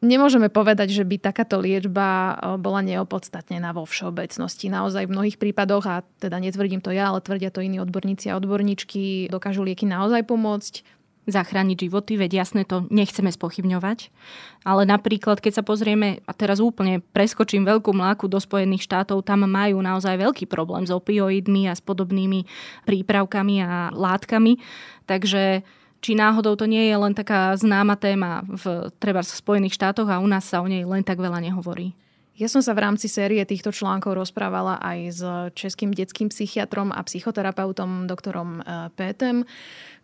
Nemôžeme 0.00 0.48
povedať, 0.48 0.96
že 0.96 1.04
by 1.04 1.20
takáto 1.20 1.60
liečba 1.60 2.08
e, 2.08 2.34
bola 2.56 2.80
neopodstatnená 2.80 3.76
vo 3.76 3.84
všeobecnosti. 3.84 4.72
Naozaj 4.72 5.04
v 5.04 5.12
mnohých 5.12 5.36
prípadoch, 5.36 5.84
a 5.84 5.96
teda 6.16 6.40
netvrdím 6.40 6.80
to 6.80 6.88
ja, 6.88 7.12
ale 7.12 7.20
tvrdia 7.20 7.52
to 7.52 7.60
iní 7.60 7.84
odborníci 7.84 8.32
a 8.32 8.40
odborníčky, 8.40 9.28
dokážu 9.28 9.60
lieky 9.60 9.84
naozaj 9.84 10.24
pomôcť 10.24 10.95
zachrániť 11.26 11.90
životy, 11.90 12.14
veď 12.14 12.46
jasné 12.46 12.62
to 12.62 12.86
nechceme 12.86 13.28
spochybňovať. 13.28 14.14
Ale 14.62 14.86
napríklad, 14.86 15.42
keď 15.42 15.60
sa 15.60 15.64
pozrieme, 15.66 16.22
a 16.22 16.32
teraz 16.32 16.62
úplne 16.62 17.02
preskočím 17.02 17.66
veľkú 17.66 17.90
mláku 17.90 18.30
do 18.30 18.38
Spojených 18.38 18.86
štátov, 18.86 19.26
tam 19.26 19.46
majú 19.46 19.82
naozaj 19.82 20.14
veľký 20.16 20.46
problém 20.46 20.86
s 20.86 20.94
opioidmi 20.94 21.66
a 21.66 21.74
s 21.74 21.82
podobnými 21.82 22.46
prípravkami 22.86 23.54
a 23.62 23.90
látkami. 23.90 24.62
Takže 25.10 25.66
či 26.00 26.14
náhodou 26.14 26.54
to 26.54 26.70
nie 26.70 26.86
je 26.86 26.96
len 26.96 27.14
taká 27.18 27.50
známa 27.58 27.98
téma 27.98 28.46
v 28.46 28.94
treba 29.02 29.26
v 29.26 29.34
Spojených 29.34 29.74
štátoch 29.74 30.06
a 30.06 30.22
u 30.22 30.28
nás 30.30 30.46
sa 30.46 30.62
o 30.62 30.66
nej 30.70 30.86
len 30.86 31.02
tak 31.02 31.18
veľa 31.18 31.42
nehovorí. 31.42 32.05
Ja 32.36 32.52
som 32.52 32.60
sa 32.60 32.76
v 32.76 32.84
rámci 32.84 33.08
série 33.08 33.40
týchto 33.48 33.72
článkov 33.72 34.12
rozprávala 34.12 34.76
aj 34.84 34.98
s 35.08 35.20
českým 35.56 35.96
detským 35.96 36.28
psychiatrom 36.28 36.92
a 36.92 37.00
psychoterapeutom 37.00 38.04
doktorom 38.04 38.60
eh, 38.60 38.92
Pétem, 38.92 39.48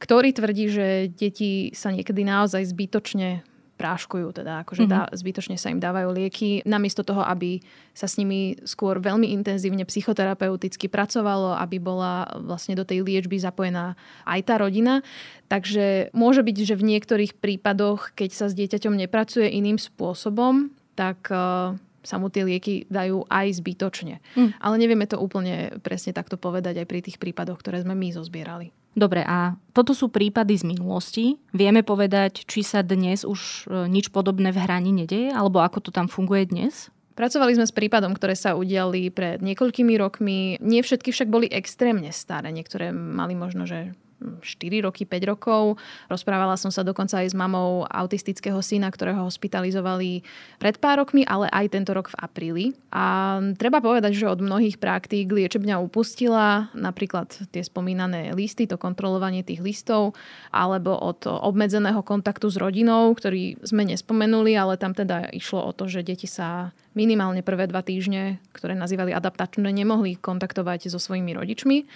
ktorý 0.00 0.32
tvrdí, 0.32 0.72
že 0.72 0.86
deti 1.12 1.76
sa 1.76 1.92
niekedy 1.92 2.24
naozaj 2.24 2.72
zbytočne 2.72 3.44
práškujú, 3.76 4.32
teda 4.32 4.64
akože 4.64 4.86
mm-hmm. 4.86 5.10
dá, 5.10 5.12
zbytočne 5.12 5.56
sa 5.58 5.68
im 5.74 5.82
dávajú 5.82 6.14
lieky, 6.14 6.62
namiesto 6.64 7.02
toho, 7.04 7.20
aby 7.26 7.58
sa 7.92 8.06
s 8.06 8.14
nimi 8.14 8.56
skôr 8.62 9.02
veľmi 9.02 9.28
intenzívne 9.34 9.82
psychoterapeuticky 9.82 10.86
pracovalo, 10.86 11.58
aby 11.58 11.82
bola 11.82 12.30
vlastne 12.46 12.78
do 12.78 12.86
tej 12.86 13.02
liečby 13.02 13.42
zapojená 13.42 13.98
aj 14.24 14.40
tá 14.46 14.54
rodina. 14.56 15.02
Takže 15.50 16.14
môže 16.14 16.46
byť, 16.46 16.56
že 16.62 16.78
v 16.78 16.86
niektorých 16.96 17.32
prípadoch, 17.42 18.14
keď 18.14 18.30
sa 18.30 18.46
s 18.46 18.54
dieťaťom 18.54 18.94
nepracuje 18.94 19.50
iným 19.50 19.82
spôsobom, 19.82 20.70
tak 20.94 21.26
uh, 21.32 21.74
sa 22.02 22.18
mu 22.18 22.28
tie 22.28 22.42
lieky 22.42 22.90
dajú 22.90 23.24
aj 23.30 23.62
zbytočne. 23.62 24.18
Mm. 24.34 24.50
Ale 24.58 24.74
nevieme 24.76 25.06
to 25.06 25.18
úplne 25.18 25.78
presne 25.80 26.10
takto 26.12 26.34
povedať 26.36 26.82
aj 26.82 26.86
pri 26.86 27.00
tých 27.02 27.18
prípadoch, 27.22 27.58
ktoré 27.62 27.82
sme 27.82 27.94
my 27.94 28.10
zozbierali. 28.10 28.74
Dobre, 28.92 29.24
a 29.24 29.56
toto 29.72 29.96
sú 29.96 30.12
prípady 30.12 30.52
z 30.60 30.68
minulosti. 30.68 31.40
Vieme 31.56 31.80
povedať, 31.80 32.44
či 32.44 32.60
sa 32.60 32.84
dnes 32.84 33.24
už 33.24 33.40
e, 33.64 33.88
nič 33.88 34.12
podobné 34.12 34.52
v 34.52 34.60
hrani 34.60 34.92
nedeje, 34.92 35.32
alebo 35.32 35.64
ako 35.64 35.88
to 35.88 35.90
tam 35.96 36.12
funguje 36.12 36.44
dnes? 36.44 36.92
Pracovali 37.16 37.56
sme 37.56 37.64
s 37.64 37.72
prípadom, 37.72 38.12
ktoré 38.12 38.36
sa 38.36 38.52
udiali 38.52 39.08
pred 39.08 39.40
niekoľkými 39.40 39.96
rokmi. 39.96 40.60
Nie 40.60 40.84
všetky 40.84 41.08
však 41.12 41.28
boli 41.32 41.48
extrémne 41.48 42.08
staré. 42.12 42.52
Niektoré 42.52 42.92
mali 42.92 43.32
možno, 43.32 43.64
že 43.64 43.96
4 44.40 44.86
roky, 44.86 45.04
5 45.04 45.32
rokov. 45.32 45.76
Rozprávala 46.08 46.54
som 46.56 46.70
sa 46.70 46.86
dokonca 46.86 47.20
aj 47.20 47.32
s 47.32 47.36
mamou 47.36 47.84
autistického 47.88 48.58
syna, 48.62 48.88
ktorého 48.88 49.26
hospitalizovali 49.26 50.24
pred 50.56 50.76
pár 50.78 51.02
rokmi, 51.02 51.26
ale 51.26 51.50
aj 51.50 51.72
tento 51.72 51.92
rok 51.92 52.12
v 52.12 52.18
apríli. 52.20 52.66
A 52.92 53.38
treba 53.56 53.82
povedať, 53.82 54.16
že 54.16 54.30
od 54.30 54.40
mnohých 54.40 54.78
praktík 54.78 55.30
liečebňa 55.30 55.82
upustila, 55.82 56.72
napríklad 56.76 57.30
tie 57.50 57.62
spomínané 57.64 58.32
listy, 58.32 58.64
to 58.68 58.80
kontrolovanie 58.80 59.42
tých 59.42 59.60
listov, 59.60 60.14
alebo 60.54 60.94
od 60.96 61.26
obmedzeného 61.26 62.00
kontaktu 62.04 62.48
s 62.48 62.56
rodinou, 62.60 63.12
ktorý 63.14 63.60
sme 63.64 63.86
nespomenuli, 63.88 64.54
ale 64.54 64.78
tam 64.78 64.94
teda 64.96 65.32
išlo 65.34 65.64
o 65.66 65.72
to, 65.72 65.88
že 65.88 66.06
deti 66.06 66.28
sa 66.28 66.70
minimálne 66.92 67.40
prvé 67.40 67.64
dva 67.68 67.80
týždne, 67.80 68.36
ktoré 68.52 68.76
nazývali 68.76 69.16
adaptačné, 69.16 69.72
nemohli 69.72 70.20
kontaktovať 70.20 70.92
so 70.92 71.00
svojimi 71.00 71.32
rodičmi. 71.32 71.88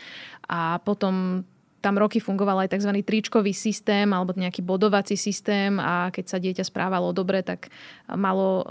A 0.48 0.80
potom 0.80 1.44
tam 1.80 2.00
roky 2.00 2.18
fungoval 2.18 2.64
aj 2.64 2.72
tzv. 2.74 2.92
tričkový 3.04 3.52
systém 3.52 4.08
alebo 4.10 4.34
nejaký 4.34 4.64
bodovací 4.64 5.14
systém 5.14 5.76
a 5.78 6.08
keď 6.10 6.24
sa 6.26 6.38
dieťa 6.40 6.64
správalo 6.66 7.12
dobre, 7.12 7.44
tak 7.44 7.70
malo 8.10 8.62
e, 8.62 8.64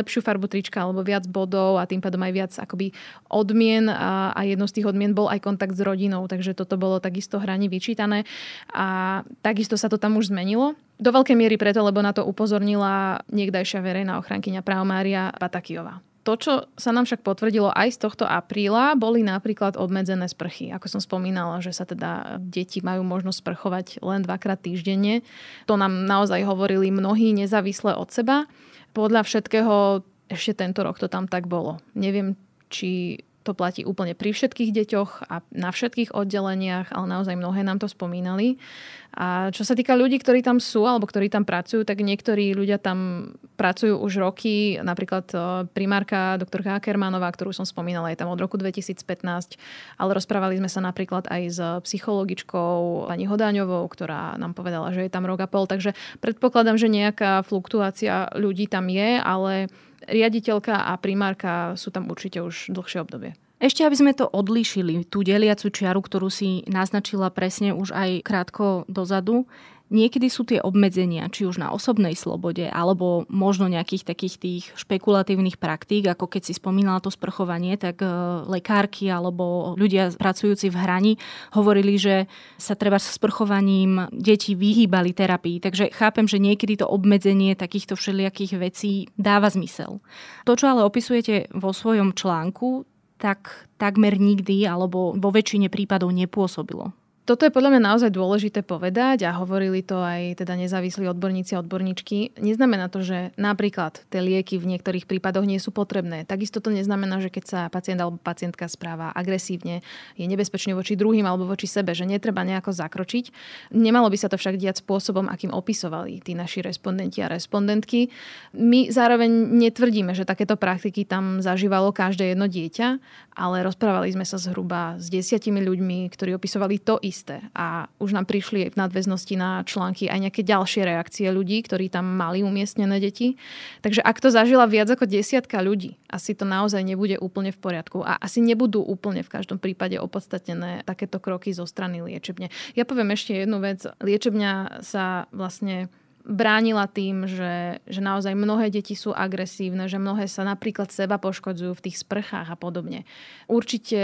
lepšiu 0.00 0.20
farbu 0.20 0.46
trička 0.46 0.84
alebo 0.84 1.00
viac 1.02 1.26
bodov 1.26 1.80
a 1.80 1.88
tým 1.88 1.98
pádom 2.04 2.20
aj 2.20 2.32
viac 2.32 2.52
akoby 2.54 2.92
odmien 3.32 3.88
a, 3.88 4.36
a 4.36 4.40
jedno 4.44 4.68
z 4.68 4.80
tých 4.80 4.86
odmien 4.86 5.16
bol 5.16 5.26
aj 5.32 5.40
kontakt 5.42 5.74
s 5.74 5.82
rodinou, 5.82 6.28
takže 6.28 6.52
toto 6.54 6.76
bolo 6.76 7.00
takisto 7.00 7.40
hrani 7.40 7.66
vyčítané 7.66 8.28
a 8.70 9.20
takisto 9.40 9.74
sa 9.80 9.88
to 9.88 9.96
tam 9.96 10.20
už 10.20 10.30
zmenilo. 10.30 10.76
Do 11.00 11.16
veľkej 11.16 11.32
miery 11.32 11.56
preto, 11.56 11.80
lebo 11.80 12.04
na 12.04 12.12
to 12.12 12.28
upozornila 12.28 13.24
niekdajšia 13.32 13.80
verejná 13.80 14.20
ochrankyňa 14.20 14.60
práv 14.60 14.84
Mária 14.84 15.32
Patakijová. 15.32 16.09
To, 16.20 16.36
čo 16.36 16.68
sa 16.76 16.90
nám 16.92 17.08
však 17.08 17.24
potvrdilo 17.24 17.72
aj 17.72 17.96
z 17.96 17.98
tohto 18.04 18.28
apríla, 18.28 18.92
boli 18.92 19.24
napríklad 19.24 19.80
obmedzené 19.80 20.28
sprchy. 20.28 20.68
Ako 20.68 20.84
som 20.92 21.00
spomínala, 21.00 21.64
že 21.64 21.72
sa 21.72 21.88
teda 21.88 22.36
deti 22.36 22.84
majú 22.84 23.00
možnosť 23.08 23.40
sprchovať 23.40 23.86
len 24.04 24.20
dvakrát 24.20 24.60
týždenne. 24.60 25.24
To 25.64 25.80
nám 25.80 26.04
naozaj 26.04 26.44
hovorili 26.44 26.92
mnohí 26.92 27.32
nezávisle 27.32 27.96
od 27.96 28.12
seba. 28.12 28.44
Podľa 28.92 29.24
všetkého 29.24 30.04
ešte 30.28 30.60
tento 30.60 30.84
rok 30.84 31.00
to 31.00 31.08
tam 31.08 31.24
tak 31.24 31.48
bolo. 31.48 31.80
Neviem, 31.96 32.36
či 32.68 33.24
to 33.50 33.58
platí 33.58 33.82
úplne 33.82 34.14
pri 34.14 34.30
všetkých 34.30 34.70
deťoch 34.70 35.26
a 35.26 35.42
na 35.50 35.74
všetkých 35.74 36.14
oddeleniach, 36.14 36.94
ale 36.94 37.06
naozaj 37.10 37.34
mnohé 37.34 37.66
nám 37.66 37.82
to 37.82 37.90
spomínali. 37.90 38.62
A 39.10 39.50
čo 39.50 39.66
sa 39.66 39.74
týka 39.74 39.98
ľudí, 39.98 40.22
ktorí 40.22 40.38
tam 40.38 40.62
sú 40.62 40.86
alebo 40.86 41.02
ktorí 41.02 41.26
tam 41.26 41.42
pracujú, 41.42 41.82
tak 41.82 41.98
niektorí 41.98 42.54
ľudia 42.54 42.78
tam 42.78 43.32
pracujú 43.58 43.98
už 43.98 44.22
roky. 44.22 44.78
Napríklad 44.78 45.26
e, 45.34 45.38
primárka 45.74 46.38
doktorka 46.38 46.78
Ackermanová, 46.78 47.26
ktorú 47.34 47.50
som 47.50 47.66
spomínala, 47.66 48.14
je 48.14 48.22
tam 48.22 48.30
od 48.30 48.38
roku 48.38 48.54
2015. 48.54 49.58
Ale 49.98 50.10
rozprávali 50.14 50.62
sme 50.62 50.70
sa 50.70 50.78
napríklad 50.78 51.26
aj 51.26 51.42
s 51.50 51.58
psychologičkou 51.90 53.10
pani 53.10 53.26
Hodáňovou, 53.26 53.82
ktorá 53.90 54.38
nám 54.38 54.54
povedala, 54.54 54.94
že 54.94 55.02
je 55.02 55.10
tam 55.10 55.26
rok 55.26 55.42
a 55.42 55.50
pol. 55.50 55.66
Takže 55.66 55.98
predpokladám, 56.22 56.78
že 56.78 56.86
nejaká 56.86 57.42
fluktuácia 57.42 58.30
ľudí 58.38 58.70
tam 58.70 58.86
je, 58.86 59.18
ale 59.18 59.66
riaditeľka 60.08 60.88
a 60.88 60.96
primárka 60.96 61.74
sú 61.76 61.92
tam 61.92 62.08
určite 62.08 62.40
už 62.40 62.72
dlhšie 62.72 63.00
obdobie. 63.04 63.36
Ešte, 63.60 63.84
aby 63.84 63.92
sme 63.92 64.12
to 64.16 64.24
odlíšili, 64.24 65.04
tú 65.04 65.20
deliacu 65.20 65.68
čiaru, 65.68 66.00
ktorú 66.00 66.32
si 66.32 66.64
naznačila 66.64 67.28
presne 67.28 67.76
už 67.76 67.92
aj 67.92 68.24
krátko 68.24 68.88
dozadu, 68.88 69.44
Niekedy 69.90 70.30
sú 70.30 70.46
tie 70.46 70.62
obmedzenia, 70.62 71.26
či 71.34 71.50
už 71.50 71.58
na 71.58 71.74
osobnej 71.74 72.14
slobode, 72.14 72.70
alebo 72.70 73.26
možno 73.26 73.66
nejakých 73.66 74.06
takých 74.06 74.34
tých 74.38 74.64
špekulatívnych 74.78 75.58
praktík, 75.58 76.06
ako 76.06 76.30
keď 76.30 76.46
si 76.46 76.54
spomínala 76.54 77.02
to 77.02 77.10
sprchovanie, 77.10 77.74
tak 77.74 77.98
e, 77.98 78.06
lekárky 78.46 79.10
alebo 79.10 79.74
ľudia 79.74 80.14
pracujúci 80.14 80.70
v 80.70 80.78
hrani 80.78 81.12
hovorili, 81.58 81.98
že 81.98 82.30
sa 82.54 82.78
treba 82.78 83.02
s 83.02 83.10
sprchovaním 83.18 84.06
deti 84.14 84.54
vyhýbali 84.54 85.10
terapii. 85.10 85.58
Takže 85.58 85.90
chápem, 85.90 86.30
že 86.30 86.38
niekedy 86.38 86.78
to 86.78 86.86
obmedzenie 86.86 87.58
takýchto 87.58 87.98
všelijakých 87.98 88.62
vecí 88.62 89.10
dáva 89.18 89.50
zmysel. 89.50 89.98
To, 90.46 90.54
čo 90.54 90.70
ale 90.70 90.86
opisujete 90.86 91.50
vo 91.50 91.74
svojom 91.74 92.14
článku, 92.14 92.86
tak 93.18 93.68
takmer 93.76 94.16
nikdy 94.16 94.64
alebo 94.64 95.18
vo 95.18 95.30
väčšine 95.34 95.66
prípadov 95.66 96.14
nepôsobilo. 96.14 96.94
Toto 97.30 97.46
je 97.46 97.54
podľa 97.54 97.78
mňa 97.78 97.94
naozaj 97.94 98.10
dôležité 98.10 98.66
povedať 98.66 99.22
a 99.22 99.38
hovorili 99.38 99.86
to 99.86 100.02
aj 100.02 100.42
teda 100.42 100.58
nezávislí 100.58 101.06
odborníci 101.06 101.54
a 101.54 101.62
odborníčky. 101.62 102.34
Neznamená 102.42 102.90
to, 102.90 103.06
že 103.06 103.30
napríklad 103.38 104.02
tie 104.10 104.18
lieky 104.18 104.58
v 104.58 104.74
niektorých 104.74 105.06
prípadoch 105.06 105.46
nie 105.46 105.62
sú 105.62 105.70
potrebné. 105.70 106.26
Takisto 106.26 106.58
to 106.58 106.74
neznamená, 106.74 107.22
že 107.22 107.30
keď 107.30 107.44
sa 107.46 107.60
pacient 107.70 108.02
alebo 108.02 108.18
pacientka 108.18 108.66
správa 108.66 109.14
agresívne, 109.14 109.86
je 110.18 110.26
nebezpečný 110.26 110.74
voči 110.74 110.98
druhým 110.98 111.22
alebo 111.22 111.46
voči 111.46 111.70
sebe, 111.70 111.94
že 111.94 112.02
netreba 112.02 112.42
nejako 112.42 112.74
zakročiť. 112.74 113.30
Nemalo 113.78 114.10
by 114.10 114.18
sa 114.18 114.26
to 114.26 114.34
však 114.34 114.58
diať 114.58 114.82
spôsobom, 114.82 115.30
akým 115.30 115.54
opisovali 115.54 116.18
tí 116.26 116.34
naši 116.34 116.66
respondenti 116.66 117.22
a 117.22 117.30
respondentky. 117.30 118.10
My 118.58 118.90
zároveň 118.90 119.30
netvrdíme, 119.54 120.18
že 120.18 120.26
takéto 120.26 120.58
praktiky 120.58 121.06
tam 121.06 121.38
zažívalo 121.38 121.94
každé 121.94 122.34
jedno 122.34 122.50
dieťa, 122.50 122.98
ale 123.38 123.62
rozprávali 123.62 124.10
sme 124.10 124.26
sa 124.26 124.34
zhruba 124.34 124.98
s 124.98 125.06
desiatimi 125.06 125.62
ľuďmi, 125.62 126.10
ktorí 126.10 126.34
opisovali 126.34 126.82
to 126.82 126.98
isté 127.06 127.19
isté. 127.20 127.44
A 127.52 127.92
už 128.00 128.16
nám 128.16 128.24
prišli 128.24 128.72
v 128.72 128.80
nadväznosti 128.80 129.36
na 129.36 129.60
články 129.68 130.08
aj 130.08 130.24
nejaké 130.24 130.40
ďalšie 130.40 130.88
reakcie 130.88 131.28
ľudí, 131.28 131.60
ktorí 131.60 131.92
tam 131.92 132.08
mali 132.16 132.40
umiestnené 132.40 132.96
deti. 132.96 133.36
Takže 133.84 134.00
ak 134.00 134.16
to 134.24 134.32
zažila 134.32 134.64
viac 134.64 134.88
ako 134.88 135.04
desiatka 135.04 135.60
ľudí, 135.60 136.00
asi 136.08 136.32
to 136.32 136.48
naozaj 136.48 136.80
nebude 136.80 137.20
úplne 137.20 137.52
v 137.52 137.60
poriadku. 137.60 138.00
A 138.00 138.16
asi 138.16 138.40
nebudú 138.40 138.80
úplne 138.80 139.20
v 139.20 139.28
každom 139.28 139.60
prípade 139.60 140.00
opodstatnené 140.00 140.80
takéto 140.88 141.20
kroky 141.20 141.52
zo 141.52 141.68
strany 141.68 142.00
liečebne. 142.00 142.48
Ja 142.72 142.88
poviem 142.88 143.12
ešte 143.12 143.36
jednu 143.36 143.60
vec. 143.60 143.84
Liečebňa 144.00 144.80
sa 144.80 145.28
vlastne 145.36 145.92
bránila 146.24 146.84
tým, 146.84 147.24
že, 147.24 147.80
že 147.88 148.00
naozaj 148.04 148.36
mnohé 148.36 148.68
deti 148.68 148.92
sú 148.92 149.10
agresívne, 149.16 149.88
že 149.88 149.96
mnohé 149.96 150.28
sa 150.28 150.44
napríklad 150.44 150.92
seba 150.92 151.16
poškodzujú 151.16 151.72
v 151.72 151.84
tých 151.88 152.00
sprchách 152.04 152.48
a 152.52 152.56
podobne. 152.56 153.08
Určite 153.48 154.00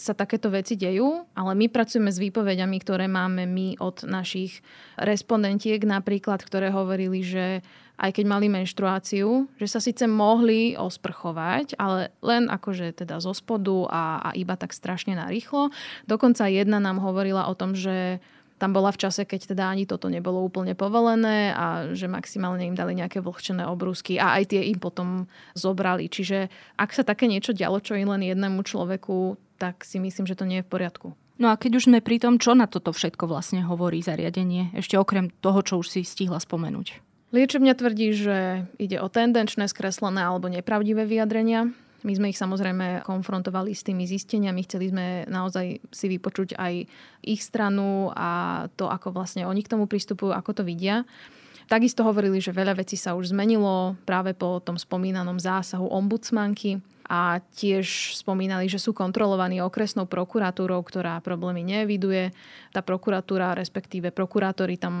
sa 0.00 0.16
takéto 0.16 0.48
veci 0.48 0.74
dejú, 0.74 1.28
ale 1.36 1.52
my 1.54 1.66
pracujeme 1.68 2.08
s 2.08 2.18
výpovediami, 2.18 2.76
ktoré 2.80 3.06
máme 3.06 3.44
my 3.44 3.78
od 3.78 4.08
našich 4.08 4.64
respondentiek 4.96 5.80
napríklad, 5.84 6.40
ktoré 6.40 6.72
hovorili, 6.72 7.20
že 7.20 7.60
aj 7.98 8.14
keď 8.14 8.24
mali 8.30 8.46
menštruáciu, 8.46 9.50
že 9.58 9.66
sa 9.66 9.82
síce 9.82 10.06
mohli 10.06 10.78
osprchovať, 10.78 11.74
ale 11.82 12.14
len 12.22 12.46
akože 12.46 12.94
teda 12.94 13.18
zo 13.18 13.34
spodu 13.34 13.90
a, 13.90 14.02
a 14.22 14.28
iba 14.38 14.54
tak 14.54 14.70
strašne 14.70 15.18
narýchlo. 15.18 15.74
Dokonca 16.06 16.46
jedna 16.46 16.78
nám 16.78 17.02
hovorila 17.02 17.50
o 17.50 17.58
tom, 17.58 17.74
že 17.74 18.22
tam 18.58 18.74
bola 18.74 18.90
v 18.90 19.00
čase, 19.06 19.22
keď 19.22 19.54
teda 19.54 19.64
ani 19.70 19.86
toto 19.86 20.10
nebolo 20.10 20.42
úplne 20.42 20.74
povolené 20.74 21.54
a 21.54 21.94
že 21.94 22.10
maximálne 22.10 22.66
im 22.66 22.74
dali 22.74 22.98
nejaké 22.98 23.22
vlhčené 23.22 23.64
obrúsky 23.70 24.18
a 24.18 24.34
aj 24.36 24.52
tie 24.52 24.66
im 24.66 24.82
potom 24.82 25.30
zobrali. 25.54 26.10
Čiže 26.10 26.50
ak 26.74 26.90
sa 26.90 27.06
také 27.06 27.30
niečo 27.30 27.54
dialo 27.54 27.78
čo 27.78 27.94
i 27.94 28.02
len 28.02 28.20
jednému 28.20 28.66
človeku, 28.66 29.38
tak 29.62 29.86
si 29.86 30.02
myslím, 30.02 30.26
že 30.26 30.34
to 30.34 30.44
nie 30.44 30.60
je 30.60 30.66
v 30.66 30.72
poriadku. 30.74 31.14
No 31.38 31.54
a 31.54 31.58
keď 31.58 31.78
už 31.78 31.86
sme 31.86 32.02
pri 32.02 32.18
tom, 32.18 32.42
čo 32.42 32.58
na 32.58 32.66
toto 32.66 32.90
všetko 32.90 33.30
vlastne 33.30 33.62
hovorí 33.62 34.02
zariadenie, 34.02 34.74
ešte 34.74 34.98
okrem 34.98 35.30
toho, 35.38 35.62
čo 35.62 35.78
už 35.78 35.86
si 35.86 36.02
stihla 36.02 36.42
spomenúť? 36.42 36.98
Liečebňa 37.30 37.74
tvrdí, 37.78 38.08
že 38.10 38.66
ide 38.82 38.98
o 38.98 39.06
tendenčné, 39.06 39.70
skreslené 39.70 40.24
alebo 40.24 40.50
nepravdivé 40.50 41.06
vyjadrenia, 41.06 41.70
my 42.06 42.12
sme 42.14 42.30
ich 42.30 42.38
samozrejme 42.38 43.02
konfrontovali 43.02 43.74
s 43.74 43.82
tými 43.82 44.06
zisteniami, 44.06 44.62
chceli 44.62 44.94
sme 44.94 45.06
naozaj 45.26 45.82
si 45.90 46.06
vypočuť 46.06 46.54
aj 46.54 46.86
ich 47.26 47.40
stranu 47.42 48.14
a 48.14 48.64
to, 48.78 48.86
ako 48.86 49.10
vlastne 49.10 49.42
oni 49.42 49.66
k 49.66 49.72
tomu 49.74 49.90
pristupujú, 49.90 50.30
ako 50.30 50.62
to 50.62 50.62
vidia. 50.62 51.02
Takisto 51.68 52.06
hovorili, 52.06 52.40
že 52.40 52.54
veľa 52.54 52.80
vecí 52.80 52.96
sa 52.96 53.12
už 53.12 53.34
zmenilo 53.34 53.98
práve 54.08 54.32
po 54.32 54.62
tom 54.62 54.78
spomínanom 54.80 55.36
zásahu 55.36 55.90
ombudsmanky 55.90 56.80
a 57.08 57.40
tiež 57.56 58.12
spomínali, 58.20 58.68
že 58.68 58.76
sú 58.76 58.92
kontrolovaní 58.92 59.64
okresnou 59.64 60.04
prokuratúrou, 60.04 60.84
ktorá 60.84 61.24
problémy 61.24 61.64
neviduje. 61.64 62.36
Tá 62.68 62.84
prokuratúra, 62.84 63.56
respektíve 63.56 64.12
prokurátori 64.12 64.76
tam 64.76 64.94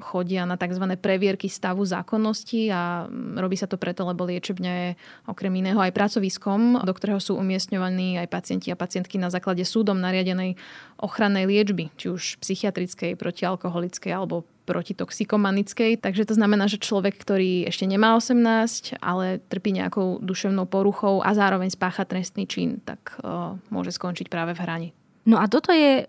chodia 0.00 0.48
na 0.48 0.56
tzv. 0.56 0.96
previerky 0.96 1.52
stavu 1.52 1.84
zákonnosti 1.84 2.72
a 2.72 3.04
robí 3.36 3.60
sa 3.60 3.68
to 3.68 3.76
preto, 3.76 4.08
lebo 4.08 4.24
liečebňa 4.24 4.72
je 4.72 4.90
okrem 5.28 5.52
iného 5.60 5.76
aj 5.76 5.92
pracoviskom, 5.92 6.80
do 6.80 6.92
ktorého 6.96 7.20
sú 7.20 7.36
umiestňovaní 7.36 8.16
aj 8.24 8.32
pacienti 8.32 8.72
a 8.72 8.80
pacientky 8.80 9.20
na 9.20 9.28
základe 9.28 9.62
súdom 9.68 10.00
nariadenej 10.00 10.56
ochrannej 10.96 11.44
liečby, 11.44 11.92
či 12.00 12.08
už 12.08 12.40
psychiatrickej, 12.40 13.20
protialkoholickej 13.20 14.12
alebo 14.16 14.48
protitoxikomanickej. 14.70 15.98
Takže 15.98 16.30
to 16.30 16.38
znamená, 16.38 16.70
že 16.70 16.78
človek, 16.78 17.18
ktorý 17.18 17.66
ešte 17.66 17.90
nemá 17.90 18.14
18, 18.14 19.02
ale 19.02 19.42
trpí 19.50 19.74
nejakou 19.74 20.22
duševnou 20.22 20.70
poruchou 20.70 21.18
a 21.26 21.34
zároveň 21.34 21.74
spácha 21.74 22.06
trestný 22.06 22.46
čin, 22.46 22.78
tak 22.86 23.18
uh, 23.26 23.58
môže 23.74 23.90
skončiť 23.90 24.30
práve 24.30 24.54
v 24.54 24.62
hrani. 24.62 24.88
No 25.26 25.42
a 25.42 25.50
toto 25.50 25.74
je 25.74 26.06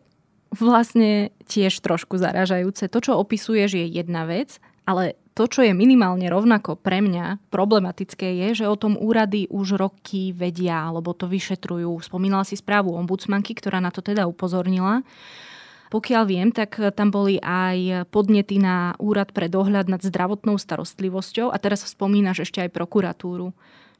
vlastne 0.53 1.33
tiež 1.49 1.81
trošku 1.81 2.21
zaražajúce. 2.21 2.85
To, 2.91 2.99
čo 3.01 3.17
opisuješ, 3.17 3.81
je 3.81 3.85
jedna 3.89 4.29
vec, 4.29 4.61
ale 4.85 5.17
to, 5.31 5.47
čo 5.47 5.63
je 5.63 5.71
minimálne 5.71 6.27
rovnako 6.27 6.75
pre 6.75 6.99
mňa 6.99 7.39
problematické, 7.47 8.35
je, 8.45 8.63
že 8.63 8.65
o 8.67 8.75
tom 8.75 8.99
úrady 8.99 9.47
už 9.47 9.79
roky 9.79 10.35
vedia, 10.35 10.91
alebo 10.91 11.15
to 11.15 11.25
vyšetrujú. 11.31 12.03
Spomínala 12.03 12.43
si 12.43 12.59
správu 12.59 12.91
ombudsmanky, 12.99 13.55
ktorá 13.55 13.79
na 13.79 13.95
to 13.95 14.03
teda 14.03 14.27
upozornila. 14.27 15.07
Pokiaľ 15.91 16.23
viem, 16.23 16.49
tak 16.55 16.79
tam 16.95 17.11
boli 17.11 17.35
aj 17.43 18.07
podnety 18.15 18.63
na 18.63 18.95
úrad 18.95 19.35
pre 19.35 19.51
dohľad 19.51 19.91
nad 19.91 19.99
zdravotnou 19.99 20.55
starostlivosťou 20.55 21.51
a 21.51 21.57
teraz 21.59 21.83
spomínaš 21.83 22.47
ešte 22.47 22.63
aj 22.63 22.71
prokuratúru. 22.71 23.51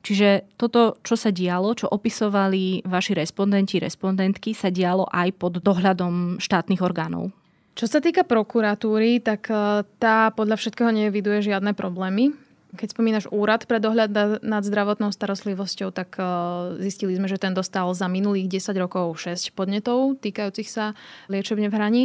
Čiže 0.01 0.49
toto, 0.57 0.97
čo 1.05 1.13
sa 1.13 1.29
dialo, 1.29 1.77
čo 1.77 1.85
opisovali 1.85 2.87
vaši 2.89 3.13
respondenti, 3.13 3.77
respondentky, 3.77 4.57
sa 4.57 4.73
dialo 4.73 5.05
aj 5.05 5.29
pod 5.37 5.61
dohľadom 5.61 6.41
štátnych 6.41 6.81
orgánov. 6.81 7.29
Čo 7.77 7.87
sa 7.87 7.99
týka 8.03 8.27
prokuratúry, 8.27 9.21
tak 9.21 9.47
eh, 9.47 9.85
tá 10.01 10.33
podľa 10.33 10.57
všetkého 10.57 10.91
neviduje 10.91 11.53
žiadne 11.53 11.77
problémy. 11.77 12.33
Keď 12.71 12.95
spomínaš 12.95 13.27
úrad 13.35 13.67
pre 13.67 13.83
dohľad 13.83 14.39
nad 14.39 14.63
zdravotnou 14.63 15.11
starostlivosťou, 15.11 15.91
tak 15.91 16.15
e, 16.15 16.23
zistili 16.87 17.11
sme, 17.19 17.27
že 17.27 17.35
ten 17.35 17.51
dostal 17.51 17.91
za 17.91 18.07
minulých 18.07 18.63
10 18.63 18.79
rokov 18.79 19.19
6 19.19 19.51
podnetov 19.51 20.15
týkajúcich 20.23 20.71
sa 20.71 20.95
liečebne 21.27 21.67
v 21.67 21.75
hraní. 21.75 22.03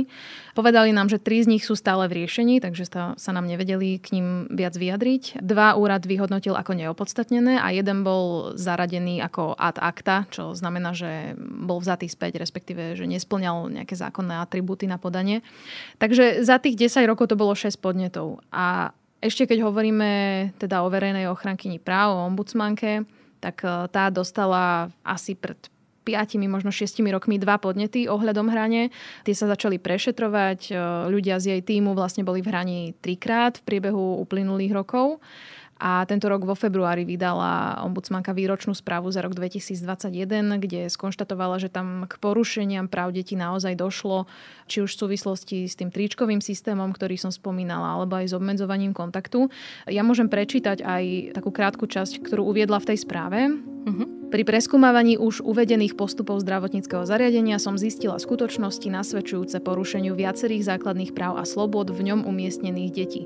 Povedali 0.58 0.90
nám, 0.90 1.06
že 1.06 1.22
tri 1.22 1.38
z 1.38 1.54
nich 1.54 1.62
sú 1.62 1.78
stále 1.78 2.10
v 2.10 2.22
riešení, 2.22 2.58
takže 2.58 2.82
sa 3.14 3.30
nám 3.30 3.46
nevedeli 3.46 4.02
k 4.02 4.18
ním 4.18 4.50
viac 4.50 4.74
vyjadriť. 4.74 5.38
Dva 5.38 5.78
úrad 5.78 6.02
vyhodnotil 6.02 6.58
ako 6.58 6.74
neopodstatnené 6.74 7.62
a 7.62 7.70
jeden 7.70 8.02
bol 8.02 8.58
zaradený 8.58 9.22
ako 9.22 9.54
ad 9.54 9.78
acta, 9.78 10.26
čo 10.34 10.50
znamená, 10.50 10.98
že 10.98 11.38
bol 11.38 11.78
vzatý 11.78 12.10
späť, 12.10 12.42
respektíve, 12.42 12.98
že 12.98 13.06
nesplňal 13.06 13.70
nejaké 13.70 13.94
zákonné 13.94 14.42
atribúty 14.42 14.90
na 14.90 14.98
podanie. 14.98 15.46
Takže 16.02 16.42
za 16.42 16.58
tých 16.58 16.74
10 16.90 17.06
rokov 17.06 17.30
to 17.30 17.38
bolo 17.38 17.54
6 17.54 17.78
podnetov. 17.78 18.42
A 18.50 18.90
ešte 19.20 19.48
keď 19.48 19.64
hovoríme 19.64 20.10
teda 20.60 20.84
o 20.84 20.92
verejnej 20.92 21.26
ochrankyni 21.32 21.80
práv, 21.80 22.14
o 22.14 22.24
ombudsmanke, 22.28 23.08
tak 23.40 23.64
e, 23.64 23.88
tá 23.88 24.12
dostala 24.12 24.92
asi 25.04 25.32
pred 25.36 25.56
5, 26.06 26.38
možno 26.46 26.70
6 26.70 27.02
rokmi 27.10 27.34
dva 27.42 27.58
podnety 27.58 28.06
ohľadom 28.06 28.46
hrane. 28.46 28.94
Tie 29.26 29.34
sa 29.34 29.50
začali 29.50 29.82
prešetrovať. 29.82 30.70
E, 30.70 30.72
ľudia 31.10 31.42
z 31.42 31.58
jej 31.58 31.62
týmu 31.66 31.98
vlastne 31.98 32.22
boli 32.22 32.46
v 32.46 32.50
hrani 32.54 32.80
trikrát 33.02 33.58
v 33.58 33.66
priebehu 33.66 34.22
uplynulých 34.22 34.70
rokov. 34.70 35.18
A 35.76 36.08
tento 36.08 36.32
rok 36.32 36.48
vo 36.48 36.56
februári 36.56 37.04
vydala 37.04 37.84
ombudsmanka 37.84 38.32
výročnú 38.32 38.72
správu 38.72 39.12
za 39.12 39.20
rok 39.20 39.36
2021, 39.36 40.56
kde 40.56 40.88
skonštatovala, 40.88 41.60
že 41.60 41.68
tam 41.68 42.08
k 42.08 42.16
porušeniam 42.16 42.88
práv 42.88 43.12
detí 43.12 43.36
naozaj 43.36 43.76
došlo, 43.76 44.24
či 44.64 44.80
už 44.80 44.96
v 44.96 45.00
súvislosti 45.04 45.68
s 45.68 45.76
tým 45.76 45.92
tričkovým 45.92 46.40
systémom, 46.40 46.88
ktorý 46.96 47.20
som 47.20 47.28
spomínala, 47.28 48.00
alebo 48.00 48.16
aj 48.16 48.32
s 48.32 48.36
obmedzovaním 48.36 48.96
kontaktu. 48.96 49.52
Ja 49.84 50.00
môžem 50.00 50.32
prečítať 50.32 50.80
aj 50.80 51.36
takú 51.36 51.52
krátku 51.52 51.84
časť, 51.84 52.24
ktorú 52.24 52.48
uviedla 52.48 52.80
v 52.80 52.88
tej 52.94 52.98
správe. 53.04 53.52
Uh-huh. 53.86 54.25
Pri 54.26 54.42
preskúmavaní 54.42 55.22
už 55.22 55.38
uvedených 55.46 55.94
postupov 55.94 56.42
zdravotníckého 56.42 57.06
zariadenia 57.06 57.62
som 57.62 57.78
zistila 57.78 58.18
skutočnosti 58.18 58.90
nasvedčujúce 58.90 59.62
porušeniu 59.62 60.18
viacerých 60.18 60.66
základných 60.66 61.14
práv 61.14 61.38
a 61.38 61.46
slobod 61.46 61.94
v 61.94 62.10
ňom 62.10 62.26
umiestnených 62.26 62.90
detí. 62.90 63.22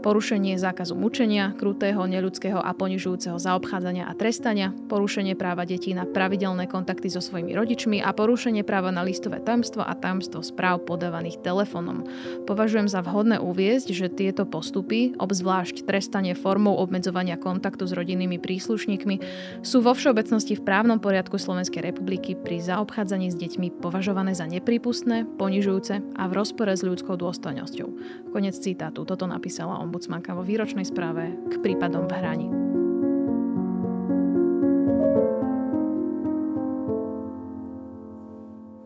Porušenie 0.00 0.56
zákazu 0.56 0.96
mučenia, 0.96 1.52
krutého, 1.52 2.00
neľudského 2.08 2.64
a 2.64 2.72
ponižujúceho 2.72 3.36
zaobchádzania 3.36 4.08
a 4.08 4.16
trestania, 4.16 4.72
porušenie 4.88 5.36
práva 5.36 5.68
detí 5.68 5.92
na 5.92 6.08
pravidelné 6.08 6.64
kontakty 6.64 7.12
so 7.12 7.20
svojimi 7.20 7.52
rodičmi 7.52 8.00
a 8.00 8.16
porušenie 8.16 8.64
práva 8.64 8.88
na 8.88 9.04
listové 9.04 9.44
tajomstvo 9.44 9.84
a 9.84 9.92
tajomstvo 9.92 10.40
správ 10.40 10.80
podávaných 10.88 11.44
telefónom. 11.44 12.08
Považujem 12.48 12.88
za 12.88 13.04
vhodné 13.04 13.36
uviezť, 13.36 13.92
že 13.92 14.08
tieto 14.08 14.48
postupy, 14.48 15.12
obzvlášť 15.20 15.84
trestanie 15.84 16.32
formou 16.32 16.72
obmedzovania 16.80 17.36
kontaktu 17.36 17.84
s 17.84 17.92
rodinnými 17.92 18.40
príslušníkmi, 18.40 19.16
sú 19.60 19.84
vo 19.84 19.92
všeobecnosti 19.92 20.37
súčasnosti 20.38 20.62
v 20.62 20.70
právnom 20.70 21.02
poriadku 21.02 21.34
Slovenskej 21.34 21.82
republiky 21.82 22.38
pri 22.38 22.62
zaobchádzaní 22.62 23.34
s 23.34 23.36
deťmi 23.42 23.82
považované 23.82 24.38
za 24.38 24.46
neprípustné, 24.46 25.26
ponižujúce 25.34 25.98
a 26.14 26.22
v 26.30 26.32
rozpore 26.38 26.70
s 26.70 26.86
ľudskou 26.86 27.18
dôstojnosťou. 27.18 27.88
Konec 28.30 28.54
citátu. 28.54 29.02
Toto 29.02 29.26
napísala 29.26 29.82
ombudsmanka 29.82 30.38
vo 30.38 30.46
výročnej 30.46 30.86
správe 30.86 31.34
k 31.50 31.58
prípadom 31.58 32.06
v 32.06 32.12
hraní. 32.14 32.48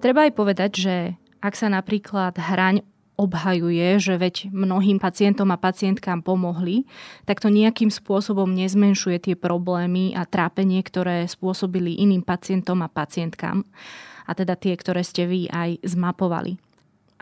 Treba 0.00 0.24
aj 0.24 0.32
povedať, 0.32 0.70
že 0.72 0.96
ak 1.44 1.52
sa 1.52 1.68
napríklad 1.68 2.32
hraň 2.40 2.80
obhajuje, 3.22 4.02
že 4.02 4.18
veď 4.18 4.50
mnohým 4.50 4.98
pacientom 4.98 5.48
a 5.54 5.58
pacientkám 5.61 6.26
pomohli, 6.26 6.82
tak 7.22 7.38
to 7.38 7.46
nejakým 7.46 7.88
spôsobom 7.88 8.50
nezmenšuje 8.50 9.30
tie 9.30 9.35
problémy 9.38 10.18
a 10.18 10.26
trápenie, 10.26 10.82
ktoré 10.82 11.24
spôsobili 11.30 11.94
iným 12.02 12.26
pacientom 12.26 12.82
a 12.82 12.90
pacientkám. 12.90 13.62
A 14.26 14.32
teda 14.35 14.58
tie, 14.58 14.74
ktoré 14.74 15.06
ste 15.06 15.26
vy 15.26 15.46
aj 15.50 15.82
zmapovali. 15.87 16.58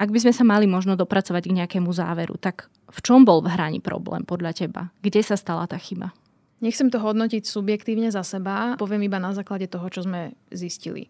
Ak 0.00 0.08
by 0.08 0.18
sme 0.24 0.32
sa 0.32 0.44
mali 0.48 0.64
možno 0.64 0.96
dopracovať 0.96 1.44
k 1.44 1.56
nejakému 1.60 1.92
záveru, 1.92 2.40
tak 2.40 2.72
v 2.88 2.98
čom 3.04 3.28
bol 3.28 3.44
v 3.44 3.52
hraní 3.52 3.80
problém 3.84 4.24
podľa 4.24 4.56
teba? 4.56 4.82
Kde 5.04 5.20
sa 5.20 5.36
stala 5.36 5.68
tá 5.68 5.76
chyba? 5.76 6.16
Nechcem 6.60 6.92
to 6.92 7.00
hodnotiť 7.00 7.48
subjektívne 7.48 8.12
za 8.12 8.20
seba, 8.20 8.76
poviem 8.76 9.08
iba 9.08 9.16
na 9.16 9.32
základe 9.32 9.64
toho, 9.64 9.88
čo 9.88 10.04
sme 10.04 10.36
zistili. 10.52 11.08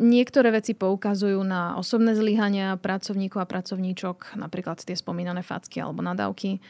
Niektoré 0.00 0.48
veci 0.52 0.72
poukazujú 0.72 1.40
na 1.44 1.76
osobné 1.76 2.16
zlyhania 2.16 2.80
pracovníkov 2.80 3.44
a 3.44 3.48
pracovníčok, 3.48 4.40
napríklad 4.40 4.80
tie 4.80 4.96
spomínané 4.96 5.44
facky 5.44 5.84
alebo 5.84 6.00
nadávky. 6.00 6.64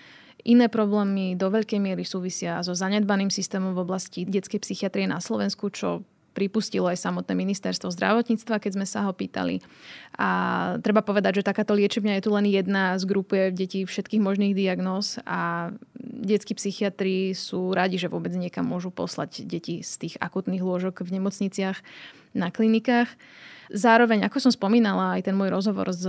Iné 0.46 0.66
problémy 0.66 1.38
do 1.38 1.50
veľkej 1.50 1.78
miery 1.78 2.02
súvisia 2.06 2.62
so 2.66 2.74
zanedbaným 2.74 3.30
systémom 3.30 3.74
v 3.74 3.82
oblasti 3.82 4.26
detskej 4.26 4.62
psychiatrie 4.62 5.06
na 5.06 5.22
Slovensku, 5.22 5.70
čo 5.70 6.06
pripustilo 6.36 6.92
aj 6.92 7.00
samotné 7.00 7.32
ministerstvo 7.32 7.88
zdravotníctva, 7.88 8.60
keď 8.60 8.72
sme 8.76 8.84
sa 8.84 9.08
ho 9.08 9.16
pýtali. 9.16 9.64
A 10.20 10.28
treba 10.84 11.00
povedať, 11.00 11.40
že 11.40 11.48
takáto 11.48 11.72
liečebňa 11.72 12.20
je 12.20 12.24
tu 12.28 12.30
len 12.36 12.44
jedna 12.44 13.00
z 13.00 13.08
grupy 13.08 13.48
detí 13.56 13.88
všetkých 13.88 14.20
možných 14.20 14.52
diagnóz 14.52 15.16
a 15.24 15.72
detskí 15.96 16.52
psychiatri 16.52 17.32
sú 17.32 17.72
radi, 17.72 17.96
že 17.96 18.12
vôbec 18.12 18.36
niekam 18.36 18.68
môžu 18.68 18.92
poslať 18.92 19.48
deti 19.48 19.80
z 19.80 19.92
tých 19.96 20.14
akutných 20.20 20.60
lôžok 20.60 21.00
v 21.00 21.16
nemocniciach 21.16 21.80
na 22.36 22.52
klinikách. 22.52 23.08
Zároveň, 23.66 24.22
ako 24.22 24.38
som 24.38 24.52
spomínala, 24.54 25.18
aj 25.18 25.26
ten 25.26 25.34
môj 25.34 25.50
rozhovor 25.50 25.90
s 25.90 26.06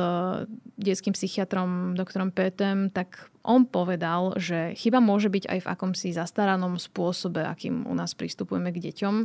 detským 0.78 1.18
psychiatrom, 1.18 1.98
doktorom 1.98 2.30
Petem, 2.30 2.94
tak 2.94 3.34
on 3.48 3.64
povedal, 3.64 4.36
že 4.36 4.76
chyba 4.76 5.00
môže 5.00 5.32
byť 5.32 5.48
aj 5.48 5.60
v 5.64 5.70
akomsi 5.72 6.12
zastaranom 6.12 6.76
spôsobe, 6.76 7.48
akým 7.48 7.88
u 7.88 7.96
nás 7.96 8.12
pristupujeme 8.12 8.76
k 8.76 8.92
deťom. 8.92 9.16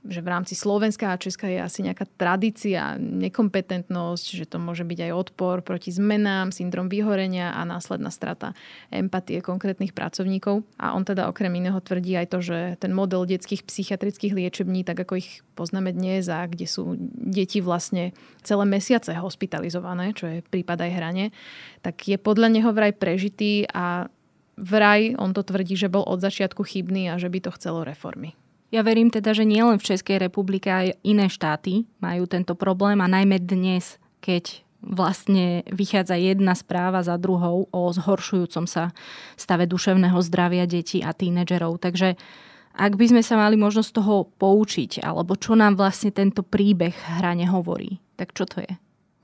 Že 0.00 0.20
v 0.24 0.28
rámci 0.32 0.56
Slovenska 0.56 1.12
a 1.12 1.20
Česka 1.20 1.46
je 1.46 1.60
asi 1.60 1.84
nejaká 1.84 2.08
tradícia, 2.16 2.96
nekompetentnosť, 2.98 4.26
že 4.32 4.48
to 4.48 4.56
môže 4.56 4.82
byť 4.82 4.98
aj 5.06 5.12
odpor 5.12 5.60
proti 5.60 5.92
zmenám, 5.92 6.50
syndrom 6.50 6.88
vyhorenia 6.88 7.52
a 7.52 7.62
následná 7.68 8.08
strata 8.08 8.56
empatie 8.88 9.44
konkrétnych 9.44 9.92
pracovníkov. 9.92 10.64
A 10.80 10.96
on 10.96 11.04
teda 11.04 11.28
okrem 11.28 11.52
iného 11.52 11.76
tvrdí 11.78 12.16
aj 12.16 12.32
to, 12.32 12.38
že 12.40 12.58
ten 12.80 12.96
model 12.96 13.28
detských 13.28 13.62
psychiatrických 13.62 14.32
liečební, 14.34 14.88
tak 14.88 15.04
ako 15.04 15.20
ich 15.20 15.44
poznáme 15.52 15.92
dnes 15.92 16.32
a 16.32 16.48
kde 16.48 16.64
sú 16.64 16.96
deti 17.20 17.60
vlastne 17.60 18.16
celé 18.40 18.64
mesiace 18.64 19.12
hospitalizované, 19.12 20.16
čo 20.16 20.26
je 20.32 20.40
prípad 20.40 20.88
aj 20.88 20.90
hrane, 20.96 21.24
tak 21.84 22.08
je 22.08 22.16
podľa 22.16 22.48
neho 22.48 22.72
vraj 22.72 22.96
prežitý 22.96 23.59
a 23.68 24.08
vraj 24.60 25.16
on 25.16 25.32
to 25.32 25.40
tvrdí, 25.40 25.74
že 25.74 25.92
bol 25.92 26.04
od 26.04 26.20
začiatku 26.20 26.60
chybný 26.64 27.08
a 27.12 27.16
že 27.16 27.32
by 27.32 27.40
to 27.44 27.50
chcelo 27.56 27.84
reformy. 27.84 28.36
Ja 28.70 28.86
verím 28.86 29.10
teda, 29.10 29.34
že 29.34 29.42
nielen 29.42 29.82
v 29.82 29.88
Českej 29.94 30.22
republike, 30.22 30.70
aj 30.70 30.94
iné 31.02 31.26
štáty 31.26 31.90
majú 31.98 32.30
tento 32.30 32.54
problém 32.54 33.02
a 33.02 33.10
najmä 33.10 33.42
dnes, 33.42 33.98
keď 34.22 34.62
vlastne 34.80 35.66
vychádza 35.68 36.16
jedna 36.16 36.54
správa 36.56 37.02
za 37.04 37.18
druhou 37.20 37.68
o 37.68 37.82
zhoršujúcom 37.92 38.64
sa 38.64 38.94
stave 39.36 39.68
duševného 39.68 40.16
zdravia 40.24 40.64
detí 40.64 41.04
a 41.04 41.12
tínedžerov. 41.12 41.82
Takže 41.82 42.16
ak 42.78 42.92
by 42.94 43.06
sme 43.10 43.22
sa 43.26 43.36
mali 43.36 43.58
možno 43.58 43.82
z 43.82 43.90
toho 43.90 44.30
poučiť, 44.38 45.02
alebo 45.02 45.34
čo 45.34 45.58
nám 45.58 45.74
vlastne 45.76 46.14
tento 46.14 46.46
príbeh 46.46 46.94
hrane 47.18 47.50
hovorí, 47.50 47.98
tak 48.14 48.32
čo 48.32 48.46
to 48.46 48.62
je? 48.62 48.72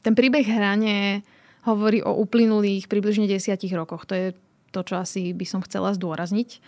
Ten 0.02 0.18
príbeh 0.18 0.44
hrane 0.44 1.22
hovorí 1.66 2.00
o 2.00 2.14
uplynulých 2.14 2.86
približne 2.86 3.26
desiatich 3.26 3.74
rokoch. 3.74 4.06
To 4.06 4.14
je 4.14 4.26
to, 4.70 4.80
čo 4.86 5.02
asi 5.02 5.34
by 5.34 5.46
som 5.46 5.60
chcela 5.66 5.90
zdôrazniť. 5.92 6.62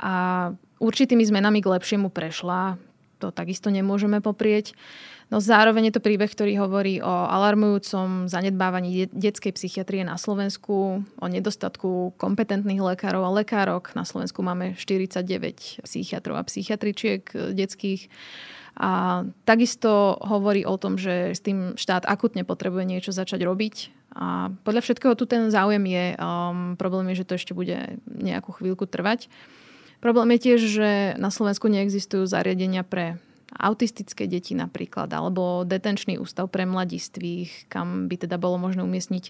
A 0.00 0.14
určitými 0.80 1.22
zmenami 1.22 1.60
k 1.60 1.70
lepšiemu 1.70 2.08
prešla. 2.08 2.80
To 3.20 3.30
takisto 3.30 3.70
nemôžeme 3.70 4.18
poprieť. 4.18 4.74
No 5.30 5.40
zároveň 5.40 5.88
je 5.88 5.94
to 5.96 6.04
príbeh, 6.04 6.28
ktorý 6.28 6.60
hovorí 6.60 7.00
o 7.00 7.08
alarmujúcom 7.08 8.28
zanedbávaní 8.28 9.08
detskej 9.16 9.56
psychiatrie 9.56 10.04
na 10.04 10.20
Slovensku, 10.20 11.00
o 11.00 11.26
nedostatku 11.30 12.18
kompetentných 12.20 12.82
lekárov 12.82 13.24
a 13.24 13.32
lekárok. 13.40 13.96
Na 13.96 14.04
Slovensku 14.04 14.44
máme 14.44 14.76
49 14.76 15.86
psychiatrov 15.88 16.36
a 16.36 16.44
psychiatričiek 16.44 17.24
detských 17.32 18.12
a 18.76 19.24
takisto 19.44 20.20
hovorí 20.20 20.64
o 20.64 20.76
tom, 20.80 20.96
že 20.96 21.36
s 21.36 21.40
tým 21.40 21.76
štát 21.76 22.08
akutne 22.08 22.44
potrebuje 22.44 22.84
niečo 22.88 23.12
začať 23.12 23.44
robiť. 23.44 24.01
A 24.12 24.52
podľa 24.64 24.84
všetkého 24.84 25.16
tu 25.16 25.24
ten 25.24 25.48
záujem 25.48 25.84
je. 25.88 26.04
Um, 26.20 26.76
problém 26.76 27.12
je, 27.12 27.24
že 27.24 27.28
to 27.28 27.36
ešte 27.40 27.56
bude 27.56 27.96
nejakú 28.06 28.52
chvíľku 28.52 28.84
trvať. 28.84 29.32
Problém 30.04 30.36
je 30.36 30.42
tiež, 30.50 30.60
že 30.60 30.90
na 31.16 31.30
Slovensku 31.30 31.70
neexistujú 31.70 32.26
zariadenia 32.26 32.84
pre 32.84 33.22
autistické 33.52 34.24
deti 34.24 34.56
napríklad, 34.56 35.12
alebo 35.12 35.64
detenčný 35.68 36.16
ústav 36.16 36.48
pre 36.48 36.64
mladistvých, 36.64 37.68
kam 37.68 38.08
by 38.08 38.24
teda 38.24 38.40
bolo 38.40 38.56
možné 38.56 38.80
umiestniť 38.80 39.24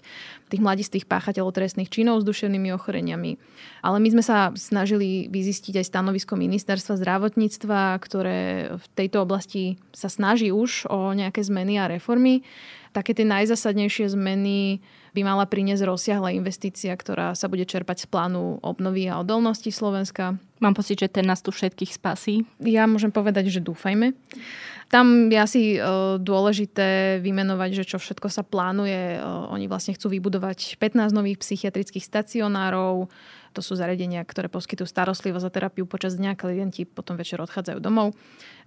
tých 0.47 0.61
mladistvých 0.63 1.05
páchateľov 1.11 1.51
trestných 1.51 1.91
činov 1.91 2.23
s 2.23 2.27
duševnými 2.27 2.71
ochoreniami. 2.71 3.35
Ale 3.83 3.97
my 3.99 4.09
sme 4.15 4.23
sa 4.23 4.55
snažili 4.55 5.27
vyzistiť 5.27 5.83
aj 5.83 5.89
stanovisko 5.91 6.39
ministerstva 6.39 6.95
zdravotníctva, 7.03 7.99
ktoré 7.99 8.39
v 8.79 8.85
tejto 8.95 9.27
oblasti 9.27 9.75
sa 9.91 10.07
snaží 10.07 10.55
už 10.55 10.87
o 10.87 11.11
nejaké 11.11 11.43
zmeny 11.43 11.77
a 11.79 11.91
reformy. 11.91 12.47
Také 12.93 13.17
tie 13.17 13.25
najzasadnejšie 13.25 14.13
zmeny 14.13 14.77
by 15.17 15.21
mala 15.25 15.49
priniesť 15.49 15.89
rozsiahla 15.89 16.33
investícia, 16.33 16.93
ktorá 16.93 17.33
sa 17.33 17.49
bude 17.49 17.65
čerpať 17.65 18.05
z 18.05 18.09
plánu 18.09 18.61
obnovy 18.61 19.09
a 19.09 19.21
odolnosti 19.21 19.69
Slovenska. 19.73 20.37
Mám 20.61 20.77
pocit, 20.77 21.01
že 21.01 21.09
ten 21.09 21.25
nás 21.25 21.41
tu 21.41 21.49
všetkých 21.49 21.91
spasí. 21.97 22.45
Ja 22.61 22.85
môžem 22.85 23.09
povedať, 23.09 23.49
že 23.49 23.65
dúfajme. 23.65 24.13
Tam 24.93 25.33
je 25.33 25.39
asi 25.41 25.61
e, 25.73 25.79
dôležité 26.21 27.17
vymenovať, 27.17 27.81
že 27.81 27.83
čo 27.89 27.97
všetko 27.97 28.29
sa 28.29 28.45
plánuje. 28.45 29.17
E, 29.17 29.19
oni 29.25 29.65
vlastne 29.65 29.97
chcú 29.97 30.13
vybudovať 30.13 30.77
15 30.77 31.17
nových 31.17 31.41
psychiatrických 31.41 32.05
stacionárov, 32.05 33.09
to 33.53 33.61
sú 33.61 33.77
zariadenia, 33.77 34.25
ktoré 34.25 34.49
poskytujú 34.49 34.89
starostlivosť 34.89 35.45
a 35.45 35.53
terapiu 35.53 35.85
počas 35.85 36.17
dňa. 36.17 36.33
Klienti 36.33 36.89
potom 36.89 37.15
večer 37.15 37.37
odchádzajú 37.37 37.77
domov. 37.77 38.17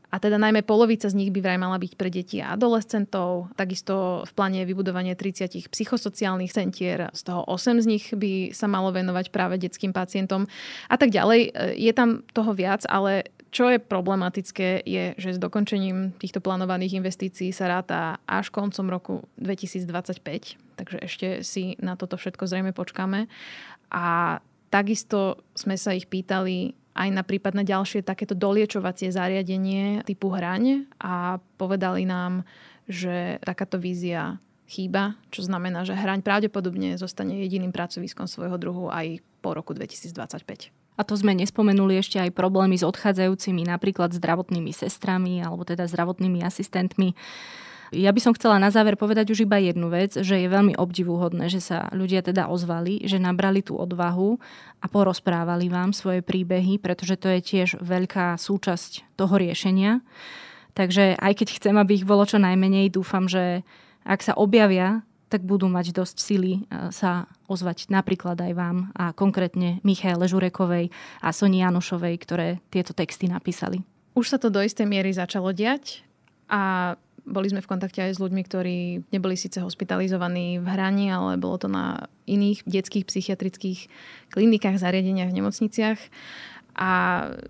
A 0.06 0.22
teda 0.22 0.38
najmä 0.38 0.62
polovica 0.62 1.10
z 1.10 1.18
nich 1.18 1.34
by 1.34 1.42
vraj 1.42 1.58
mala 1.58 1.82
byť 1.82 1.92
pre 1.98 2.08
deti 2.08 2.38
a 2.38 2.54
adolescentov. 2.54 3.50
Takisto 3.58 4.22
v 4.22 4.32
pláne 4.38 4.62
je 4.62 4.70
vybudovanie 4.70 5.18
30 5.18 5.66
psychosociálnych 5.66 6.54
centier, 6.54 7.10
z 7.10 7.22
toho 7.26 7.42
8 7.50 7.82
z 7.82 7.86
nich 7.90 8.04
by 8.14 8.54
sa 8.54 8.70
malo 8.70 8.94
venovať 8.94 9.34
práve 9.34 9.58
detským 9.58 9.90
pacientom 9.90 10.46
a 10.86 10.96
tak 10.96 11.10
ďalej. 11.10 11.50
Je 11.74 11.92
tam 11.92 12.22
toho 12.30 12.54
viac, 12.54 12.86
ale 12.86 13.28
čo 13.50 13.72
je 13.72 13.80
problematické, 13.80 14.84
je, 14.84 15.16
že 15.16 15.34
s 15.34 15.42
dokončením 15.42 16.12
týchto 16.20 16.44
plánovaných 16.44 17.00
investícií 17.00 17.56
sa 17.56 17.72
ráta 17.72 18.20
až 18.28 18.52
koncom 18.52 18.86
roku 18.92 19.14
2025, 19.40 20.20
takže 20.76 20.96
ešte 21.00 21.26
si 21.40 21.72
na 21.80 21.96
toto 21.96 22.20
všetko 22.20 22.44
zrejme 22.44 22.76
počkáme. 22.76 23.26
A 23.90 24.38
takisto 24.68 25.40
sme 25.56 25.80
sa 25.80 25.96
ich 25.96 26.04
pýtali, 26.04 26.76
aj 26.96 27.08
na 27.12 27.22
prípadne 27.22 27.62
ďalšie 27.62 28.00
takéto 28.00 28.32
doliečovacie 28.32 29.12
zariadenie 29.12 30.00
typu 30.08 30.32
hraň 30.32 30.88
a 30.96 31.36
povedali 31.60 32.08
nám, 32.08 32.48
že 32.88 33.36
takáto 33.44 33.76
vízia 33.76 34.40
chýba, 34.66 35.14
čo 35.30 35.46
znamená, 35.46 35.86
že 35.86 35.94
hraň 35.94 36.24
pravdepodobne 36.24 36.98
zostane 36.98 37.38
jediným 37.38 37.70
pracoviskom 37.70 38.26
svojho 38.26 38.58
druhu 38.58 38.90
aj 38.90 39.22
po 39.44 39.54
roku 39.54 39.76
2025. 39.76 40.74
A 40.96 41.04
to 41.04 41.12
sme 41.12 41.36
nespomenuli 41.36 42.00
ešte 42.00 42.16
aj 42.16 42.32
problémy 42.32 42.80
s 42.80 42.82
odchádzajúcimi 42.82 43.68
napríklad 43.68 44.16
zdravotnými 44.16 44.72
sestrami 44.72 45.44
alebo 45.44 45.62
teda 45.62 45.84
zdravotnými 45.84 46.40
asistentmi. 46.40 47.12
Ja 47.96 48.12
by 48.12 48.20
som 48.20 48.36
chcela 48.36 48.60
na 48.60 48.68
záver 48.68 49.00
povedať 49.00 49.32
už 49.32 49.48
iba 49.48 49.56
jednu 49.56 49.88
vec, 49.88 50.12
že 50.12 50.36
je 50.36 50.48
veľmi 50.52 50.76
obdivuhodné, 50.76 51.48
že 51.48 51.64
sa 51.64 51.88
ľudia 51.96 52.20
teda 52.20 52.52
ozvali, 52.52 53.00
že 53.08 53.16
nabrali 53.16 53.64
tú 53.64 53.80
odvahu 53.80 54.36
a 54.84 54.86
porozprávali 54.86 55.72
vám 55.72 55.96
svoje 55.96 56.20
príbehy, 56.20 56.76
pretože 56.76 57.16
to 57.16 57.32
je 57.32 57.40
tiež 57.40 57.80
veľká 57.80 58.36
súčasť 58.36 59.16
toho 59.16 59.34
riešenia. 59.40 60.04
Takže 60.76 61.16
aj 61.16 61.32
keď 61.40 61.48
chcem, 61.56 61.74
aby 61.80 61.96
ich 61.96 62.04
bolo 62.04 62.28
čo 62.28 62.36
najmenej, 62.36 62.92
dúfam, 62.92 63.24
že 63.24 63.64
ak 64.04 64.20
sa 64.20 64.36
objavia, 64.36 65.00
tak 65.26 65.42
budú 65.42 65.66
mať 65.66 65.90
dosť 65.90 66.16
sily 66.22 66.52
e, 66.54 66.60
sa 66.94 67.26
ozvať 67.50 67.90
napríklad 67.90 68.38
aj 68.38 68.52
vám 68.54 68.94
a 68.94 69.10
konkrétne 69.10 69.82
Michaele 69.82 70.30
Žurekovej 70.30 70.94
a 71.18 71.28
Soni 71.34 71.66
Janušovej, 71.66 72.14
ktoré 72.22 72.48
tieto 72.70 72.94
texty 72.94 73.26
napísali. 73.26 73.82
Už 74.14 74.30
sa 74.30 74.38
to 74.38 74.54
do 74.54 74.62
istej 74.62 74.86
miery 74.86 75.10
začalo 75.10 75.50
diať 75.50 76.06
a 76.46 76.94
boli 77.26 77.50
sme 77.50 77.60
v 77.60 77.70
kontakte 77.70 78.00
aj 78.00 78.16
s 78.16 78.22
ľuďmi, 78.22 78.42
ktorí 78.46 78.78
neboli 79.10 79.34
síce 79.34 79.58
hospitalizovaní 79.58 80.62
v 80.62 80.66
hrani, 80.66 81.10
ale 81.10 81.34
bolo 81.36 81.58
to 81.58 81.68
na 81.68 82.06
iných 82.30 82.62
detských 82.64 83.04
psychiatrických 83.04 83.90
klinikách, 84.30 84.78
zariadeniach, 84.78 85.34
nemocniciach. 85.34 85.98
A 86.78 86.90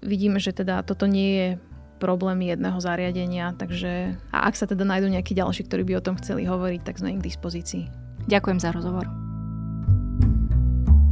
vidíme, 0.01 0.41
že 0.41 0.57
teda 0.57 0.81
toto 0.81 1.05
nie 1.05 1.31
je 1.37 1.49
problémy 1.97 2.53
jedného 2.53 2.77
zariadenia. 2.81 3.57
Takže 3.57 4.17
a 4.33 4.49
ak 4.49 4.55
sa 4.57 4.69
teda 4.69 4.85
nájdú 4.85 5.13
nejakí 5.13 5.33
ďalší, 5.33 5.69
ktorí 5.69 5.83
by 5.85 6.01
o 6.01 6.05
tom 6.05 6.17
chceli 6.21 6.49
hovoriť, 6.49 6.81
tak 6.85 7.01
sme 7.01 7.17
im 7.17 7.21
k 7.21 7.29
dispozícii. 7.29 7.89
Ďakujem 8.29 8.59
za 8.61 8.73
rozhovor. 8.73 9.07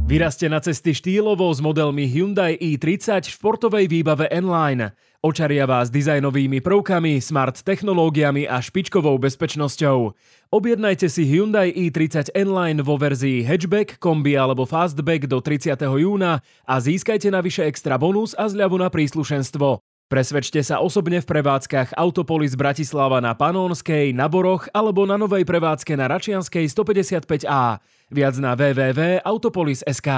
Vyraste 0.05 0.45
na 0.45 0.61
cesty 0.61 0.93
štýlovo 0.93 1.49
s 1.49 1.57
modelmi 1.65 2.05
Hyundai 2.05 2.53
i30 2.61 3.25
v 3.25 3.33
športovej 3.41 3.85
výbave 3.89 4.29
N-Line. 4.29 4.93
Očaria 5.25 5.65
vás 5.65 5.89
dizajnovými 5.89 6.61
prvkami, 6.61 7.17
smart 7.17 7.65
technológiami 7.65 8.45
a 8.45 8.61
špičkovou 8.61 9.17
bezpečnosťou. 9.17 10.13
Objednajte 10.53 11.09
si 11.09 11.25
Hyundai 11.25 11.73
i30 11.73 12.37
N-Line 12.37 12.85
vo 12.85 13.01
verzii 13.01 13.41
hatchback, 13.49 13.97
kombi 13.97 14.37
alebo 14.37 14.69
fastback 14.69 15.25
do 15.25 15.41
30. 15.41 15.73
júna 15.73 16.45
a 16.69 16.75
získajte 16.77 17.33
navyše 17.33 17.65
extra 17.65 17.97
bonus 17.97 18.37
a 18.37 18.45
zľavu 18.45 18.77
na 18.77 18.93
príslušenstvo. 18.93 19.81
Presvedčte 20.05 20.61
sa 20.61 20.85
osobne 20.85 21.17
v 21.17 21.25
prevádzkach 21.25 21.97
Autopolis 21.97 22.53
Bratislava 22.53 23.17
na 23.25 23.33
Panónskej, 23.33 24.13
na 24.13 24.29
Boroch 24.29 24.69
alebo 24.69 25.01
na 25.09 25.17
novej 25.17 25.49
prevádzke 25.49 25.97
na 25.97 26.05
Račianskej 26.05 26.69
155A. 26.69 27.81
Viac 28.13 28.35
na 28.37 28.53
www.autopolis.sk 28.53 30.09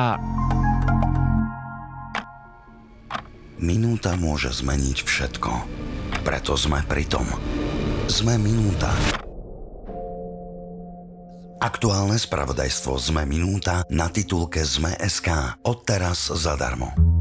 Minúta 3.63 4.19
môže 4.19 4.51
zmeniť 4.51 4.97
všetko. 5.07 5.51
Preto 6.27 6.59
sme 6.59 6.83
pri 6.83 7.07
tom. 7.07 7.23
Sme 8.11 8.35
minúta. 8.35 8.91
Aktuálne 11.57 12.19
spravodajstvo 12.19 12.99
Sme 12.99 13.23
minúta 13.23 13.87
na 13.87 14.11
titulke 14.11 14.67
Sme.sk. 14.67 15.57
Odteraz 15.63 16.27
zadarmo. 16.35 17.16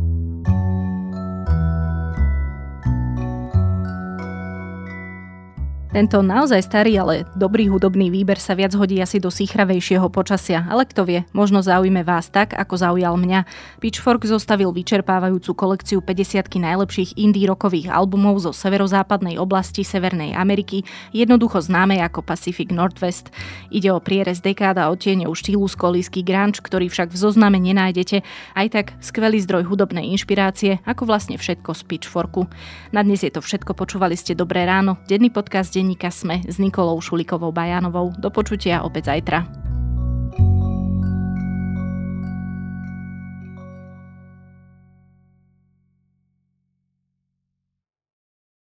Tento 5.96 6.20
naozaj 6.20 6.60
starý, 6.60 7.00
ale 7.00 7.14
dobrý 7.40 7.72
hudobný 7.72 8.12
výber 8.12 8.36
sa 8.36 8.52
viac 8.52 8.76
hodí 8.76 9.00
asi 9.00 9.16
do 9.16 9.32
síchravejšieho 9.32 10.12
počasia, 10.12 10.68
ale 10.68 10.84
kto 10.84 11.08
vie, 11.08 11.24
možno 11.32 11.64
zaujíme 11.64 12.04
vás 12.04 12.28
tak, 12.28 12.52
ako 12.52 12.76
zaujal 12.76 13.16
mňa. 13.16 13.48
Pitchfork 13.80 14.28
zostavil 14.28 14.76
vyčerpávajúcu 14.76 15.56
kolekciu 15.56 16.04
50 16.04 16.52
najlepších 16.52 17.16
indie 17.16 17.48
rokových 17.48 17.88
albumov 17.88 18.44
zo 18.44 18.52
severozápadnej 18.52 19.40
oblasti 19.40 19.88
Severnej 19.88 20.36
Ameriky, 20.36 20.84
jednoducho 21.16 21.64
známej 21.64 22.04
ako 22.04 22.20
Pacific 22.20 22.68
Northwest. 22.68 23.32
Ide 23.72 23.88
o 23.88 23.96
prierez 23.96 24.44
dekáda 24.44 24.92
odtieňov 24.92 25.32
štýlu 25.32 25.64
skolísky 25.64 26.20
grunge, 26.20 26.60
ktorý 26.60 26.92
však 26.92 27.08
v 27.08 27.16
zozname 27.16 27.56
nenájdete, 27.56 28.20
aj 28.52 28.66
tak 28.68 28.86
skvelý 29.00 29.40
zdroj 29.40 29.64
hudobnej 29.64 30.12
inšpirácie, 30.12 30.84
ako 30.84 31.08
vlastne 31.08 31.40
všetko 31.40 31.72
z 31.72 31.82
Pitchforku. 31.88 32.52
Na 32.92 33.00
dnes 33.00 33.24
je 33.24 33.32
to 33.32 33.40
všetko, 33.40 33.72
počúvali 33.72 34.12
ste 34.12 34.36
Dobré 34.36 34.68
ráno, 34.68 35.00
denný 35.08 35.32
podcast 35.32 35.72
denníka 35.86 36.10
Sme 36.10 36.42
s 36.42 36.58
Nikolou 36.58 36.98
Šulikovou 36.98 37.54
Bajanovou. 37.54 38.10
Do 38.18 38.34
počutia 38.34 38.82
opäť 38.82 39.14
zajtra. 39.14 39.65